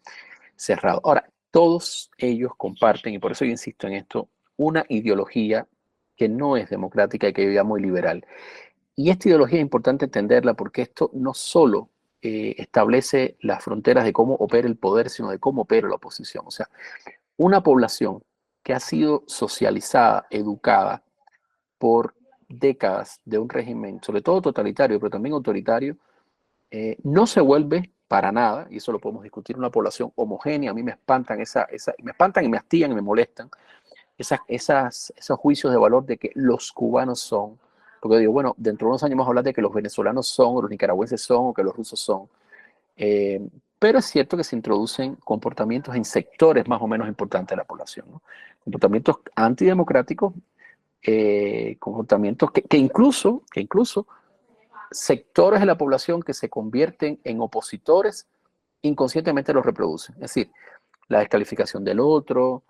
cerrado. 0.56 1.00
Ahora, 1.04 1.30
todos 1.52 2.10
ellos 2.18 2.54
comparten, 2.58 3.14
y 3.14 3.20
por 3.20 3.34
eso 3.34 3.46
yo 3.46 3.52
insisto 3.52 3.86
en 3.86 3.94
esto, 3.94 4.30
una 4.64 4.86
ideología 4.90 5.68
que 6.16 6.30
no 6.30 6.58
es 6.58 6.70
democrática 6.70 7.28
y 7.28 7.34
que 7.34 7.54
yo 7.54 7.66
muy 7.66 7.82
liberal. 7.82 8.26
Y 8.96 9.10
esta 9.10 9.28
ideología 9.28 9.60
es 9.60 9.64
importante 9.64 10.06
entenderla 10.06 10.54
porque 10.54 10.84
esto 10.84 11.10
no 11.14 11.34
solo 11.34 11.90
eh, 12.22 12.56
establece 12.58 13.38
las 13.42 13.64
fronteras 13.64 14.06
de 14.06 14.14
cómo 14.14 14.36
opera 14.36 14.68
el 14.68 14.78
poder, 14.78 15.10
sino 15.10 15.30
de 15.30 15.40
cómo 15.40 15.64
opera 15.64 15.90
la 15.90 15.96
oposición. 15.96 16.46
O 16.48 16.52
sea, 16.52 16.70
una 17.38 17.62
población 17.64 18.24
que 18.62 18.74
ha 18.74 18.80
sido 18.80 19.24
socializada, 19.28 20.28
educada 20.30 21.04
por 21.78 22.16
décadas 22.48 23.20
de 23.26 23.40
un 23.40 23.50
régimen, 23.50 24.00
sobre 24.02 24.22
todo 24.22 24.42
totalitario, 24.42 25.00
pero 25.00 25.10
también 25.10 25.34
autoritario, 25.34 25.98
eh, 26.72 26.98
no 27.04 27.28
se 27.28 27.42
vuelve 27.42 27.92
para 28.08 28.32
nada, 28.32 28.68
y 28.70 28.78
eso 28.78 28.92
lo 28.92 29.00
podemos 29.00 29.24
discutir, 29.24 29.58
una 29.58 29.70
población 29.72 30.12
homogénea. 30.16 30.72
A 30.72 30.74
mí 30.74 30.84
me 30.84 30.92
espantan, 30.92 31.42
esa, 31.42 31.64
esa, 31.64 31.94
me 32.02 32.12
espantan 32.12 32.46
y 32.46 32.50
me 32.50 32.58
hastían 32.58 32.92
y 32.92 32.96
me 32.96 33.02
molestan 33.02 33.50
esas, 34.48 35.14
esos 35.16 35.40
juicios 35.40 35.72
de 35.72 35.80
valor 35.80 36.06
de 36.06 36.18
que 36.18 36.32
los 36.36 36.72
cubanos 36.72 37.20
son, 37.20 37.58
porque 38.02 38.18
digo, 38.18 38.34
bueno, 38.34 38.54
dentro 38.58 38.88
de 38.88 38.90
unos 38.90 39.04
años 39.04 39.16
vamos 39.16 39.28
a 39.28 39.32
hablar 39.32 39.44
de 39.44 39.54
que 39.54 39.62
los 39.62 39.74
venezolanos 39.74 40.28
son, 40.28 40.58
o 40.58 40.62
los 40.62 40.72
nicaragüenses 40.72 41.22
son, 41.22 41.48
o 41.48 41.54
que 41.54 41.64
los 41.64 41.76
rusos 41.76 42.00
son. 42.00 42.28
Eh, 42.98 43.42
pero 43.80 44.00
es 44.00 44.06
cierto 44.06 44.38
que 44.38 44.44
se 44.44 44.56
introducen 44.56 45.16
comportamientos 45.16 45.96
en 45.96 46.06
sectores 46.06 46.68
más 46.68 46.82
o 46.82 46.88
menos 46.88 47.08
importantes 47.08 47.50
de 47.50 47.58
la 47.58 47.66
población, 47.66 48.06
comportamientos 48.64 49.18
antidemocráticos, 49.36 50.34
eh, 51.02 51.76
comportamientos 51.80 52.52
que, 52.52 52.62
que, 52.62 52.78
incluso, 52.78 53.44
que 53.52 53.60
incluso 53.62 54.08
sectores 54.92 55.60
de 55.60 55.66
la 55.66 55.78
población 55.78 56.22
que 56.22 56.34
se 56.34 56.50
convierten 56.50 57.20
en 57.24 57.42
opositores 57.42 58.28
inconscientemente 58.84 59.54
los 59.54 59.66
reproducen. 59.66 60.16
Es 60.16 60.22
decir, 60.22 60.52
la 61.08 61.20
descalificación 61.20 61.84
del 61.84 62.00
otro, 62.00 62.64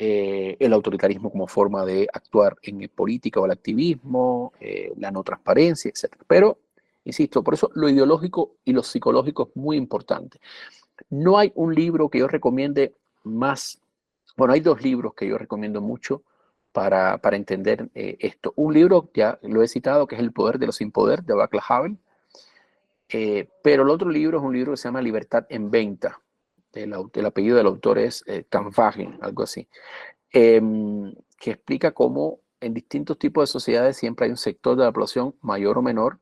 eh, 0.00 0.56
el 0.60 0.72
autoritarismo 0.72 1.28
como 1.28 1.48
forma 1.48 1.84
de 1.84 2.08
actuar 2.12 2.56
en 2.62 2.88
política 2.88 3.40
o 3.40 3.46
el 3.46 3.50
activismo, 3.50 4.52
eh, 4.60 4.92
la 4.96 5.10
no 5.10 5.24
transparencia, 5.24 5.90
etc. 5.90 6.14
Pero, 6.24 6.58
insisto, 7.04 7.42
por 7.42 7.54
eso 7.54 7.68
lo 7.74 7.88
ideológico 7.88 8.54
y 8.64 8.72
lo 8.72 8.84
psicológico 8.84 9.48
es 9.48 9.56
muy 9.56 9.76
importante. 9.76 10.38
No 11.10 11.36
hay 11.36 11.50
un 11.56 11.74
libro 11.74 12.08
que 12.10 12.20
yo 12.20 12.28
recomiende 12.28 12.94
más, 13.24 13.80
bueno, 14.36 14.54
hay 14.54 14.60
dos 14.60 14.80
libros 14.82 15.14
que 15.14 15.26
yo 15.26 15.36
recomiendo 15.36 15.80
mucho 15.80 16.22
para, 16.70 17.18
para 17.18 17.36
entender 17.36 17.88
eh, 17.92 18.16
esto. 18.20 18.52
Un 18.54 18.74
libro, 18.74 19.10
ya 19.14 19.40
lo 19.42 19.64
he 19.64 19.68
citado, 19.68 20.06
que 20.06 20.14
es 20.14 20.20
El 20.20 20.32
Poder 20.32 20.60
de 20.60 20.66
los 20.66 20.76
Sin 20.76 20.92
Poder, 20.92 21.24
de 21.24 21.34
Václav 21.34 21.64
Havel, 21.68 21.98
pero 23.62 23.82
el 23.82 23.88
otro 23.88 24.10
libro 24.10 24.38
es 24.38 24.44
un 24.44 24.54
libro 24.54 24.72
que 24.72 24.76
se 24.76 24.86
llama 24.86 25.02
Libertad 25.02 25.44
en 25.48 25.70
Venta, 25.72 26.20
el, 26.72 27.26
apellido 27.26 27.56
del 27.56 27.66
autor 27.66 27.98
es 27.98 28.24
eh, 28.26 28.44
algo 29.20 29.42
así, 29.42 29.68
em, 30.32 31.14
que 31.38 31.52
explica 31.52 31.92
cómo 31.92 32.40
en 32.60 32.74
distintos 32.74 33.18
tipos 33.18 33.42
de 33.42 33.52
sociedades 33.52 33.96
siempre 33.96 34.26
hay 34.26 34.30
un 34.30 34.36
sector 34.36 34.76
de 34.76 34.84
la 34.84 34.92
población 34.92 35.34
mayor 35.40 35.78
o 35.78 35.82
menor 35.82 36.18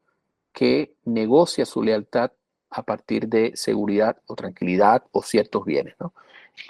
que 0.53 0.95
negocia 1.05 1.67
su 1.67 1.83
lealtad 1.83 2.33
a 2.71 2.83
partir 2.83 3.29
de 3.29 3.53
seguridad 3.57 4.19
o 4.27 4.35
tranquilidad 4.35 5.05
o 5.13 5.23
ciertos 5.23 5.65
bienes. 5.65 5.95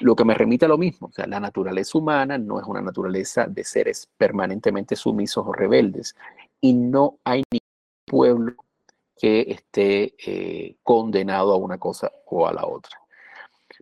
Lo 0.00 0.16
que 0.16 0.24
me 0.24 0.34
remite 0.34 0.64
a 0.64 0.68
lo 0.68 0.78
mismo, 0.78 1.08
o 1.08 1.12
sea, 1.12 1.26
la 1.26 1.40
naturaleza 1.40 1.96
humana 1.96 2.38
no 2.38 2.60
es 2.60 2.66
una 2.66 2.80
naturaleza 2.80 3.46
de 3.46 3.64
seres 3.64 4.08
permanentemente 4.16 4.96
sumisos 4.96 5.44
o 5.46 5.52
rebeldes 5.52 6.16
y 6.60 6.74
no 6.74 7.18
hay 7.24 7.42
ningún 7.50 8.04
pueblo 8.04 8.54
que 9.16 9.42
esté 9.48 10.14
eh, 10.26 10.76
condenado 10.82 11.52
a 11.52 11.56
una 11.56 11.78
cosa 11.78 12.12
o 12.26 12.46
a 12.46 12.52
la 12.52 12.66
otra. 12.66 12.98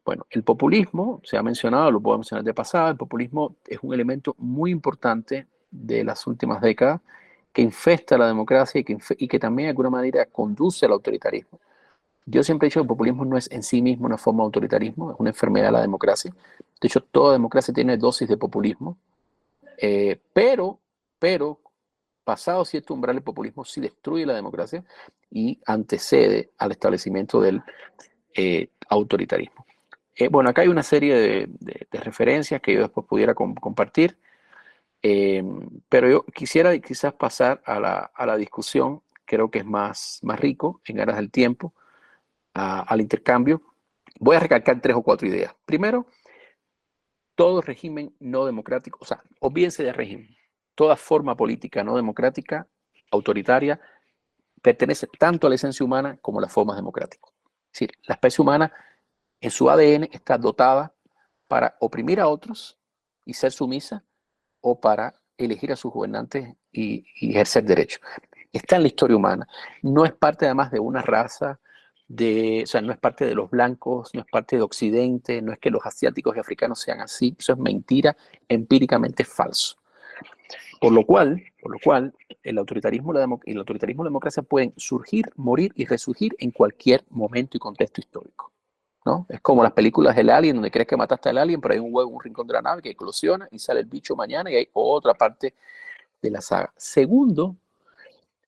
Bueno, 0.05 0.27
el 0.31 0.43
populismo, 0.43 1.21
se 1.25 1.39
ha 1.39 1.43
mencionado, 1.43 1.91
lo 1.91 2.01
puedo 2.01 2.19
mencionar 2.19 2.45
de 2.45 2.53
pasada, 2.53 2.91
el 2.91 2.97
populismo 2.97 3.57
es 3.67 3.79
un 3.81 3.95
elemento 3.95 4.35
muy 4.39 4.71
importante 4.71 5.47
de 5.71 6.05
las 6.05 6.27
últimas 6.27 6.61
décadas 6.61 7.01
que 7.53 7.63
infesta 7.63 8.19
la 8.19 8.27
democracia 8.27 8.81
y 8.81 9.29
que, 9.29 9.39
también 9.39 9.67
de 9.67 9.71
alguna 9.71 9.89
manera 9.89 10.27
conduce 10.27 10.85
al 10.85 10.93
autoritarismo. 10.93 11.59
Yo 12.27 12.43
siempre 12.43 12.67
he 12.67 12.69
dicho 12.69 12.81
que 12.81 12.83
el 12.83 12.89
populismo 12.89 13.25
no 13.25 13.37
es 13.37 13.51
en 13.51 13.63
sí 13.63 13.81
mismo 13.81 14.07
una 14.07 14.19
forma 14.19 14.43
de 14.43 14.47
autoritarismo, 14.47 15.13
es 15.13 15.17
una 15.19 15.31
enfermedad 15.31 15.67
de 15.67 15.73
la 15.73 15.81
democracia. 15.81 16.35
De 16.81 16.89
hecho, 16.89 17.01
toda 17.01 17.33
democracia 17.33 17.73
tiene 17.73 17.97
dosis 17.97 18.29
de 18.29 18.37
populismo, 18.37 18.99
eh, 19.79 20.21
pero, 20.33 20.81
pero, 21.19 21.61
pasado 22.25 22.65
cierto 22.65 22.93
umbral, 22.93 23.17
el 23.17 23.23
populismo 23.23 23.65
sí 23.65 23.81
destruye 23.81 24.27
la 24.27 24.35
democracia 24.35 24.85
y 25.31 25.61
antecede 25.67 26.51
al 26.59 26.73
establecimiento 26.73 27.41
del 27.41 27.63
eh, 28.35 28.69
autoritarismo. 28.89 29.65
Eh, 30.17 30.29
bueno, 30.29 30.51
acá 30.51 30.63
hay 30.63 30.69
una 30.69 30.83
serie 30.83 31.15
de, 31.17 31.89
referencias 31.93 32.61
que 32.61 32.75
yo 32.75 32.81
después 32.83 33.07
pudiera 33.07 33.35
compartir, 33.35 34.19
pero 35.89 36.09
yo 36.09 36.25
quisiera 36.27 36.79
quizás 36.79 37.13
pasar 37.15 37.63
a 37.67 37.79
la, 37.81 38.37
discusión, 38.37 39.03
creo 39.25 39.51
que 39.51 39.59
es 39.59 39.65
más, 39.65 40.21
rico 40.23 40.81
en 40.85 41.01
aras 41.01 41.17
del 41.17 41.31
tiempo, 41.31 41.75
al 42.55 43.01
intercambio, 43.01 43.63
voy 44.21 44.37
a 44.37 44.41
recalcar 44.41 44.81
tres 44.81 44.97
o 44.97 45.03
cuatro 45.03 45.27
ideas. 45.27 45.55
Primero, 45.65 46.07
todo 47.35 47.61
régimen 47.61 48.15
no 48.21 48.47
democrático, 48.47 48.99
o 49.03 49.05
sea, 49.05 49.23
olvídense 49.41 49.83
de 49.83 49.93
régimen, 49.93 50.37
toda 50.75 50.97
forma 50.97 51.37
política 51.37 51.83
no 51.83 51.97
democrática, 51.97 52.67
autoritaria, 53.11 53.81
pertenece 54.63 55.07
tanto 55.19 55.47
a 55.47 55.51
la 55.51 55.57
esencia 55.57 55.85
humana 55.85 56.17
como 56.23 56.39
a 56.39 56.43
las 56.43 56.53
formas 56.53 56.77
democráticas. 56.77 57.31
Es 57.73 57.89
la 58.07 58.15
especie 58.15 58.43
humana 58.43 58.73
en 59.45 59.51
su 59.51 59.69
ADN 59.69 60.05
está 60.11 60.39
dotada 60.39 60.95
para 61.49 61.77
oprimir 61.81 62.19
a 62.19 62.29
otros 62.29 62.79
y 63.27 63.35
ser 63.35 63.53
sumisa 63.53 64.03
o 64.63 64.81
para 64.81 65.21
elegir 65.37 65.71
a 65.71 65.77
sus 65.77 65.93
gobernantes 65.93 66.57
y, 66.73 67.05
ejercer 67.21 67.63
derechos. 67.65 68.01
Está 68.51 68.77
en 68.77 68.83
la 68.83 68.89
historia 68.89 69.19
humana. 69.19 69.47
No 69.83 70.07
es 70.07 70.15
parte 70.15 70.47
además 70.47 70.71
de 70.71 70.81
una 70.81 71.03
raza, 71.03 71.61
o 72.09 72.67
sea, 72.67 72.81
no 72.81 72.91
es 72.91 72.99
parte 72.99 73.27
de 73.27 73.35
los 73.35 73.51
blancos, 73.51 74.15
no 74.15 74.23
es 74.23 74.27
parte 74.33 74.57
de 74.57 74.63
Occidente, 74.63 75.43
no 75.43 75.53
es 75.53 75.59
que 75.59 75.69
los 75.69 75.85
asiáticos 75.85 76.35
y 76.35 76.41
africanos 76.41 76.81
sean 76.81 77.03
así, 77.03 77.37
eso 77.39 77.53
es 77.53 77.59
mentira, 77.59 78.17
empíricamente 78.49 79.25
falso. 79.25 79.77
Por 80.81 80.93
lo 80.93 81.05
cual, 81.05 81.43
por 81.61 81.71
lo 81.71 81.79
cual 81.85 82.15
el 82.43 82.57
autoritarismo 82.57 83.13
el 83.13 83.59
autoritarismo 83.59 84.05
y 84.05 84.05
la 84.05 84.09
democracia 84.09 84.43
pueden 84.43 84.73
surgir, 84.79 85.31
morir 85.37 85.71
y 85.77 85.85
resurgir 85.85 86.35
en 86.39 86.51
cualquier 86.51 87.05
momento 87.11 87.59
y 87.59 87.61
contexto 87.61 88.01
histórico. 88.01 88.54
Es 89.29 89.41
como 89.41 89.63
las 89.63 89.73
películas 89.73 90.17
del 90.17 90.31
alien, 90.31 90.57
donde 90.57 90.71
crees 90.71 90.89
que 90.89 90.97
mataste 90.97 91.29
al 91.29 91.39
alien, 91.39 91.61
pero 91.61 91.75
hay 91.75 91.81
un 91.81 91.95
huevo, 91.95 92.11
un 92.11 92.23
rincón 92.23 92.47
de 92.47 92.55
la 92.55 92.63
nave 92.63 92.81
que 92.81 92.91
eclosiona 92.91 93.47
y 93.51 93.59
sale 93.59 93.81
el 93.81 93.87
bicho 93.87 94.17
mañana 94.17 94.51
y 94.51 94.57
hay 94.57 94.69
otra 94.73 95.13
parte 95.13 95.55
de 96.23 96.31
la 96.31 96.41
saga. 96.41 96.73
Segundo, 96.77 97.55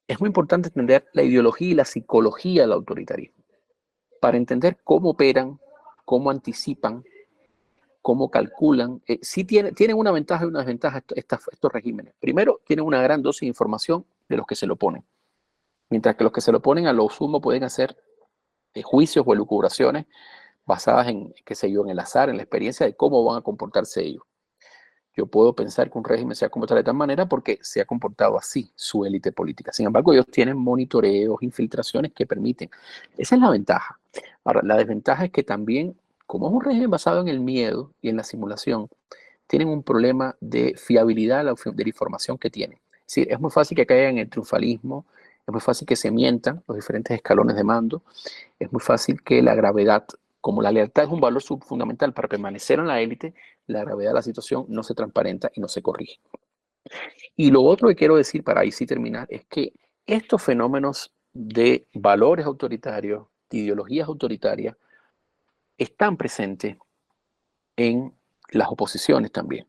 es 0.09 0.19
muy 0.19 0.29
importante 0.29 0.69
entender 0.69 1.07
la 1.13 1.23
ideología 1.23 1.69
y 1.69 1.75
la 1.75 1.85
psicología 1.85 2.63
del 2.63 2.73
autoritarismo 2.73 3.45
para 4.19 4.39
entender 4.39 4.79
cómo 4.83 5.11
operan, 5.11 5.61
cómo 6.07 6.31
anticipan, 6.31 7.05
cómo 8.01 8.31
calculan. 8.31 9.03
Eh, 9.07 9.19
sí 9.21 9.45
tiene, 9.45 9.73
tienen 9.73 9.99
una 9.99 10.11
ventaja 10.11 10.45
y 10.45 10.49
una 10.49 10.61
desventaja 10.61 11.05
estos 11.15 11.73
regímenes. 11.73 12.15
Primero, 12.19 12.61
tienen 12.65 12.87
una 12.87 13.03
gran 13.03 13.21
dosis 13.21 13.43
de 13.43 13.49
información 13.49 14.07
de 14.27 14.39
los 14.39 14.47
que 14.47 14.55
se 14.55 14.67
lo 14.67 14.77
ponen. 14.77 15.05
Mientras 15.91 16.17
que 16.17 16.25
los 16.25 16.33
que 16.33 16.41
se 16.41 16.51
lo 16.51 16.63
ponen 16.63 16.87
a 16.87 16.95
lo 16.95 17.11
sumo 17.11 17.43
pueden 17.43 17.63
hacer 17.65 17.95
eh, 18.73 18.83
juicios 18.83 19.25
o 19.29 19.35
elucubraciones 19.35 20.07
basadas 20.67 21.09
en, 21.09 21.33
qué 21.45 21.55
sé 21.55 21.71
yo, 21.71 21.85
en 21.85 21.91
el 21.91 21.99
azar, 21.99 22.29
en 22.29 22.37
la 22.37 22.43
experiencia 22.43 22.85
de 22.85 22.95
cómo 22.95 23.25
van 23.25 23.39
a 23.39 23.41
comportarse 23.43 24.03
ellos. 24.03 24.23
Yo 25.17 25.27
puedo 25.27 25.55
pensar 25.55 25.91
que 25.91 25.97
un 25.97 26.05
régimen 26.05 26.37
se 26.37 26.45
ha 26.45 26.51
comportado 26.51 26.77
de 26.77 26.85
tal 26.85 26.95
manera 26.95 27.27
porque 27.27 27.59
se 27.63 27.81
ha 27.81 27.87
comportado 27.87 28.37
así 28.37 28.71
su 28.75 29.05
élite 29.07 29.33
política. 29.33 29.73
Sin 29.73 29.87
embargo, 29.87 30.13
ellos 30.13 30.27
tienen 30.27 30.59
monitoreos, 30.59 31.43
infiltraciones 31.43 32.13
que 32.13 32.27
permiten. 32.27 32.69
Esa 33.17 33.37
es 33.37 33.41
la 33.41 33.49
ventaja. 33.49 33.99
Ahora, 34.45 34.61
la 34.63 34.77
desventaja 34.77 35.25
es 35.25 35.31
que 35.31 35.43
también, 35.43 35.97
como 36.27 36.49
es 36.49 36.53
un 36.53 36.61
régimen 36.61 36.91
basado 36.91 37.23
en 37.23 37.29
el 37.29 37.41
miedo 37.41 37.93
y 38.03 38.11
en 38.11 38.17
la 38.19 38.25
simulación, 38.25 38.89
tienen 39.47 39.69
un 39.69 39.83
problema 39.83 40.37
de 40.41 40.75
fiabilidad 40.77 41.39
de 41.39 41.45
la 41.45 41.89
información 41.89 42.37
que 42.37 42.51
tienen. 42.51 42.79
Es 42.93 43.15
decir, 43.15 43.33
es 43.33 43.41
muy 43.41 43.51
fácil 43.51 43.77
que 43.77 43.87
caigan 43.87 44.15
en 44.15 44.19
el 44.19 44.29
triunfalismo, 44.29 45.07
es 45.47 45.53
muy 45.53 45.61
fácil 45.61 45.87
que 45.87 45.97
se 45.97 46.11
mientan 46.11 46.63
los 46.67 46.77
diferentes 46.77 47.17
escalones 47.17 47.57
de 47.57 47.65
mando, 47.65 48.03
es 48.59 48.71
muy 48.73 48.81
fácil 48.81 49.23
que 49.23 49.41
la 49.43 49.55
gravedad 49.55 50.05
como 50.47 50.63
la 50.63 50.71
lealtad 50.71 51.03
es 51.03 51.11
un 51.11 51.21
valor 51.21 51.43
fundamental 51.43 52.13
para 52.13 52.29
permanecer 52.29 52.79
en 52.79 52.87
la 52.87 53.01
élite, 53.01 53.35
la 53.67 53.81
gravedad 53.81 54.11
de 54.11 54.15
la 54.15 54.23
situación 54.23 54.65
no 54.69 54.85
se 54.85 54.95
transparenta 54.95 55.51
y 55.53 55.61
no 55.61 55.67
se 55.67 55.83
corrige. 55.83 56.21
Y 57.35 57.51
lo 57.51 57.65
otro 57.65 57.89
que 57.89 57.97
quiero 57.97 58.15
decir 58.15 58.45
para 58.45 58.61
ahí 58.61 58.71
sí 58.71 58.87
terminar 58.87 59.27
es 59.29 59.45
que 59.47 59.73
estos 60.07 60.41
fenómenos 60.41 61.13
de 61.33 61.89
valores 61.95 62.47
autoritarios, 62.47 63.27
de 63.51 63.59
ideologías 63.59 64.07
autoritarias, 64.07 64.77
están 65.79 66.17
presentes 66.17 66.77
en 67.75 68.15
las 68.51 68.69
oposiciones 68.69 69.33
también. 69.33 69.67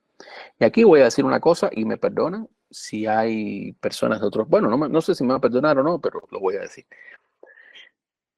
Y 0.60 0.66
aquí 0.66 0.84
voy 0.84 1.00
a 1.00 1.06
decir 1.06 1.26
una 1.26 1.40
cosa 1.40 1.72
y 1.72 1.86
me 1.86 1.98
perdonan 1.98 2.48
si 2.70 3.08
hay 3.08 3.74
personas 3.82 4.22
de 4.22 4.28
otros, 4.28 4.48
bueno, 4.48 4.70
no, 4.70 4.78
no 4.88 5.02
sé 5.02 5.16
si 5.16 5.24
me 5.24 5.30
van 5.30 5.38
a 5.38 5.42
perdonar 5.42 5.80
o 5.80 5.84
no, 5.84 6.00
pero 6.00 6.22
lo 6.30 6.40
voy 6.40 6.56
a 6.58 6.60
decir. 6.60 6.86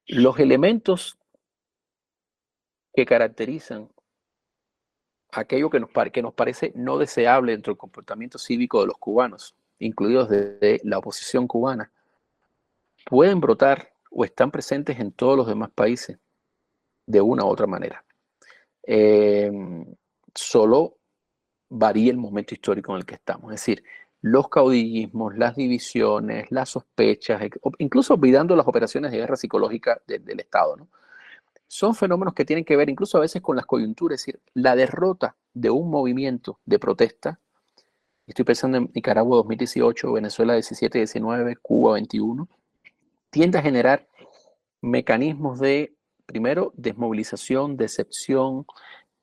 Los 0.06 0.40
elementos 0.40 1.19
que 2.92 3.06
caracterizan 3.06 3.88
aquello 5.32 5.70
que 5.70 5.80
nos, 5.80 5.90
que 6.12 6.22
nos 6.22 6.34
parece 6.34 6.72
no 6.74 6.98
deseable 6.98 7.52
dentro 7.52 7.72
del 7.72 7.78
comportamiento 7.78 8.38
cívico 8.38 8.80
de 8.80 8.88
los 8.88 8.98
cubanos, 8.98 9.54
incluidos 9.78 10.28
de, 10.28 10.80
la 10.84 10.98
oposición 10.98 11.46
cubana, 11.46 11.90
pueden 13.06 13.40
brotar 13.40 13.92
o 14.10 14.24
están 14.24 14.50
presentes 14.50 14.98
en 14.98 15.12
todos 15.12 15.36
los 15.36 15.46
demás 15.46 15.70
países 15.70 16.18
de 17.06 17.20
una 17.20 17.44
u 17.44 17.48
otra 17.48 17.66
manera. 17.66 18.04
Em, 18.82 19.84
solo 20.34 20.96
varía 21.68 22.10
el 22.10 22.18
momento 22.18 22.54
histórico 22.54 22.92
en 22.92 22.98
el 22.98 23.06
que 23.06 23.14
estamos. 23.14 23.52
Es 23.54 23.60
decir, 23.60 23.84
los 24.22 24.48
caudillismos, 24.48 25.36
las 25.36 25.56
divisiones, 25.56 26.50
las 26.50 26.70
sospechas, 26.70 27.40
incluso 27.78 28.14
olvidando 28.14 28.54
las 28.54 28.66
operaciones 28.66 29.12
de 29.12 29.18
guerra 29.18 29.36
psicológica 29.36 30.02
del 30.06 30.40
Estado, 30.40 30.76
¿no? 30.76 30.88
Son 31.72 31.94
fenómenos 31.94 32.34
que 32.34 32.44
tienen 32.44 32.64
que 32.64 32.76
ver 32.76 32.90
incluso 32.90 33.16
a 33.16 33.20
veces 33.20 33.40
con 33.40 33.54
las 33.54 33.64
coyunturas, 33.64 34.18
es 34.20 34.26
decir, 34.26 34.40
la 34.54 34.74
derrota 34.74 35.36
de 35.54 35.70
un 35.70 35.88
movimiento 35.88 36.58
de 36.64 36.80
protesta, 36.80 37.38
estoy 38.26 38.44
pensando 38.44 38.76
en 38.76 38.90
Nicaragua 38.92 39.36
2018, 39.36 40.12
Venezuela 40.12 40.54
17, 40.54 40.98
19, 40.98 41.54
Cuba 41.62 41.92
21, 41.92 42.48
tiende 43.30 43.58
a 43.58 43.62
generar 43.62 44.08
mecanismos 44.80 45.60
de, 45.60 45.94
primero, 46.26 46.72
desmovilización, 46.74 47.76
decepción, 47.76 48.66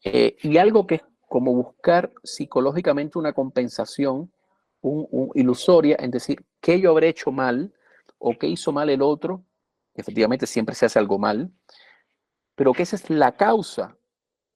eh, 0.06 0.38
y 0.42 0.56
algo 0.56 0.88
que 0.88 0.96
es 0.96 1.02
como 1.28 1.54
buscar 1.54 2.14
psicológicamente 2.24 3.20
una 3.20 3.34
compensación 3.34 4.32
un, 4.80 5.32
ilusoria 5.36 5.98
en 6.00 6.12
decir, 6.12 6.46
¿qué 6.62 6.80
yo 6.80 6.92
habré 6.92 7.10
hecho 7.10 7.30
mal? 7.30 7.74
¿O 8.20 8.38
qué 8.38 8.48
hizo 8.48 8.72
mal 8.72 8.90
el 8.90 9.02
otro? 9.02 9.44
Efectivamente, 9.96 10.48
siempre 10.48 10.76
se 10.76 10.86
hace 10.86 10.98
algo 10.98 11.20
mal 11.20 11.52
pero 12.58 12.74
que 12.74 12.82
esa 12.82 12.96
es 12.96 13.10
la 13.12 13.38
causa 13.38 13.96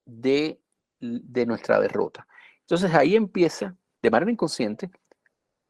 de, 0.06 0.60
nuestra 1.00 1.80
derrota. 1.80 2.28
Entonces 2.62 2.94
ahí 2.96 3.16
empieza, 3.16 3.76
de 4.02 4.10
manera 4.10 4.32
inconsciente, 4.32 4.90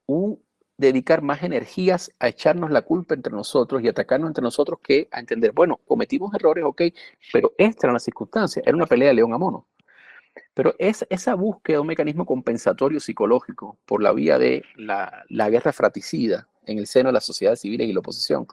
un 0.05 0.41
dedicar 0.77 1.21
más 1.21 1.43
energías 1.43 2.09
a 2.19 2.29
echarnos 2.29 2.71
la 2.71 2.83
culpa 2.83 3.15
entre 3.15 3.33
nosotros 3.33 3.83
y 3.83 3.89
atacarnos 3.89 4.29
entre 4.29 4.43
nosotros 4.43 4.79
que 4.81 5.09
a 5.11 5.19
entender, 5.19 5.51
bueno, 5.51 5.81
cometimos 5.85 6.33
errores, 6.33 6.63
ok, 6.63 6.81
pero 7.33 7.53
esta 7.57 7.87
era 7.87 7.93
la 7.93 7.99
circunstancia, 7.99 8.63
era 8.65 8.77
una 8.77 8.87
pelea 8.87 9.09
de 9.09 9.15
león 9.15 9.33
a 9.33 9.37
mono. 9.37 9.67
Pero 10.53 10.73
es, 10.79 11.05
esa 11.09 11.35
búsqueda 11.35 11.75
de 11.75 11.81
un 11.81 11.87
mecanismo 11.87 12.25
compensatorio 12.25 13.01
psicológico 13.01 13.77
por 13.85 14.01
la 14.01 14.13
vía 14.13 14.39
de 14.39 14.63
la, 14.77 15.25
la 15.27 15.49
guerra 15.49 15.73
fratricida 15.73 16.47
en 16.65 16.77
el 16.77 16.87
seno 16.87 17.09
de 17.09 17.13
las 17.13 17.25
sociedades 17.25 17.59
civiles 17.59 17.89
y 17.89 17.93
la 17.93 17.99
oposición, 17.99 18.47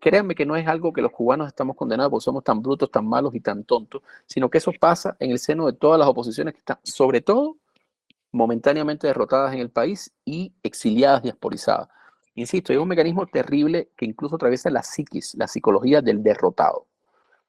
Créanme 0.00 0.34
que 0.34 0.46
no 0.46 0.56
es 0.56 0.66
algo 0.66 0.92
que 0.92 1.02
los 1.02 1.12
cubanos 1.12 1.46
estamos 1.46 1.76
condenados 1.76 2.10
porque 2.10 2.24
somos 2.24 2.42
tan 2.42 2.62
brutos, 2.62 2.90
tan 2.90 3.06
malos 3.06 3.34
y 3.34 3.40
tan 3.40 3.64
tontos, 3.64 4.02
sino 4.26 4.48
que 4.48 4.58
eso 4.58 4.72
pasa 4.80 5.16
en 5.20 5.30
el 5.30 5.38
seno 5.38 5.66
de 5.66 5.74
todas 5.74 5.98
las 5.98 6.08
oposiciones 6.08 6.54
que 6.54 6.60
están, 6.60 6.78
sobre 6.82 7.20
todo, 7.20 7.58
momentáneamente 8.32 9.06
derrotadas 9.06 9.52
en 9.52 9.60
el 9.60 9.70
país 9.70 10.12
y 10.24 10.54
exiliadas, 10.62 11.22
diasporizadas. 11.22 11.88
Insisto, 12.34 12.72
hay 12.72 12.78
un 12.78 12.88
mecanismo 12.88 13.26
terrible 13.26 13.90
que 13.96 14.06
incluso 14.06 14.36
atraviesa 14.36 14.70
la 14.70 14.82
psiquis, 14.82 15.34
la 15.34 15.46
psicología 15.46 16.00
del 16.00 16.22
derrotado, 16.22 16.86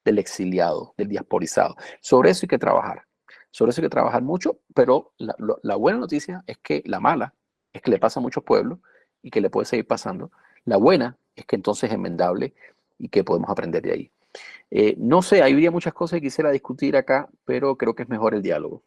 del 0.03 0.19
exiliado, 0.19 0.93
del 0.97 1.07
diasporizado. 1.07 1.75
Sobre 2.01 2.31
eso 2.31 2.45
hay 2.45 2.49
que 2.49 2.57
trabajar. 2.57 3.05
Sobre 3.51 3.71
eso 3.71 3.81
hay 3.81 3.85
que 3.85 3.89
trabajar 3.89 4.23
mucho, 4.23 4.59
pero 4.73 5.13
la, 5.17 5.35
la 5.63 5.75
buena 5.75 5.99
noticia 5.99 6.43
es 6.47 6.57
que 6.57 6.81
la 6.85 6.99
mala 6.99 7.33
es 7.71 7.81
que 7.81 7.91
le 7.91 7.99
pasa 7.99 8.19
a 8.19 8.23
muchos 8.23 8.43
pueblos 8.43 8.79
y 9.21 9.29
que 9.29 9.39
le 9.39 9.49
puede 9.49 9.65
seguir 9.65 9.87
pasando. 9.87 10.31
La 10.65 10.77
buena 10.77 11.17
es 11.35 11.45
que 11.45 11.55
entonces 11.55 11.89
es 11.89 11.95
enmendable 11.95 12.53
y 12.97 13.09
que 13.09 13.23
podemos 13.23 13.49
aprender 13.49 13.81
de 13.81 13.91
ahí. 13.91 14.11
Eh, 14.69 14.95
no 14.97 15.21
sé, 15.21 15.41
habría 15.41 15.71
muchas 15.71 15.93
cosas 15.93 16.17
que 16.17 16.27
quisiera 16.27 16.51
discutir 16.51 16.95
acá, 16.95 17.29
pero 17.45 17.75
creo 17.75 17.93
que 17.93 18.03
es 18.03 18.09
mejor 18.09 18.33
el 18.33 18.41
diálogo. 18.41 18.83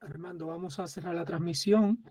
Armando, 0.00 0.46
vamos 0.46 0.78
a 0.78 0.86
cerrar 0.86 1.14
la 1.14 1.24
transmisión 1.24 2.02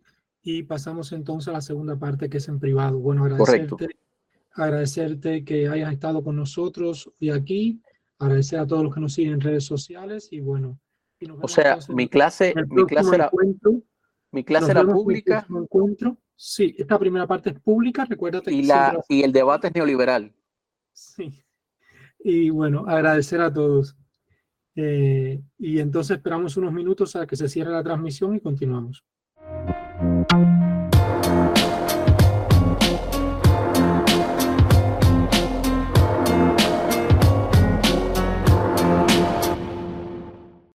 y 0.41 0.63
pasamos 0.63 1.11
entonces 1.11 1.47
a 1.47 1.53
la 1.53 1.61
segunda 1.61 1.97
parte 1.97 2.29
que 2.29 2.38
es 2.38 2.47
en 2.47 2.59
privado. 2.59 2.99
Bueno, 2.99 3.23
agradecerte, 3.23 3.88
agradecerte 4.51 5.43
que 5.43 5.67
hayas 5.67 5.91
estado 5.91 6.23
con 6.23 6.36
nosotros 6.36 7.11
hoy 7.19 7.31
aquí, 7.31 7.81
agradecer 8.19 8.59
a 8.59 8.67
todos 8.67 8.83
los 8.83 8.93
que 8.93 8.99
nos 8.99 9.13
siguen 9.13 9.33
en 9.33 9.41
redes 9.41 9.65
sociales 9.65 10.27
y 10.31 10.41
bueno. 10.41 10.79
o 11.41 11.47
sea, 11.47 11.79
mi 11.89 12.07
clase, 12.07 12.53
mi 12.69 12.86
clase 12.86 13.15
era, 13.15 13.31
mi 14.36 14.43
clase 14.43 14.71
era 14.71 14.83
pública. 14.83 15.47
Encuentro. 15.49 16.17
Sí, 16.36 16.75
esta 16.77 16.99
primera 16.99 17.25
parte 17.25 17.51
es 17.51 17.59
pública, 17.59 18.03
recuérdate. 18.03 18.53
Y, 18.53 18.63
la, 18.63 19.01
y 19.07 19.23
el 19.23 19.31
debate 19.31 19.67
es 19.67 19.73
neoliberal. 19.73 20.33
Sí. 20.91 21.41
Y 22.19 22.49
bueno, 22.49 22.83
agradecer 22.86 23.39
a 23.39 23.53
todos. 23.53 23.95
Eh, 24.75 25.41
y 25.57 25.79
entonces 25.79 26.17
esperamos 26.17 26.57
unos 26.57 26.73
minutos 26.73 27.15
a 27.15 27.25
que 27.25 27.38
se 27.38 27.47
cierre 27.47 27.71
la 27.71 27.83
transmisión 27.83 28.36
y 28.36 28.41
continuamos. 28.41 29.05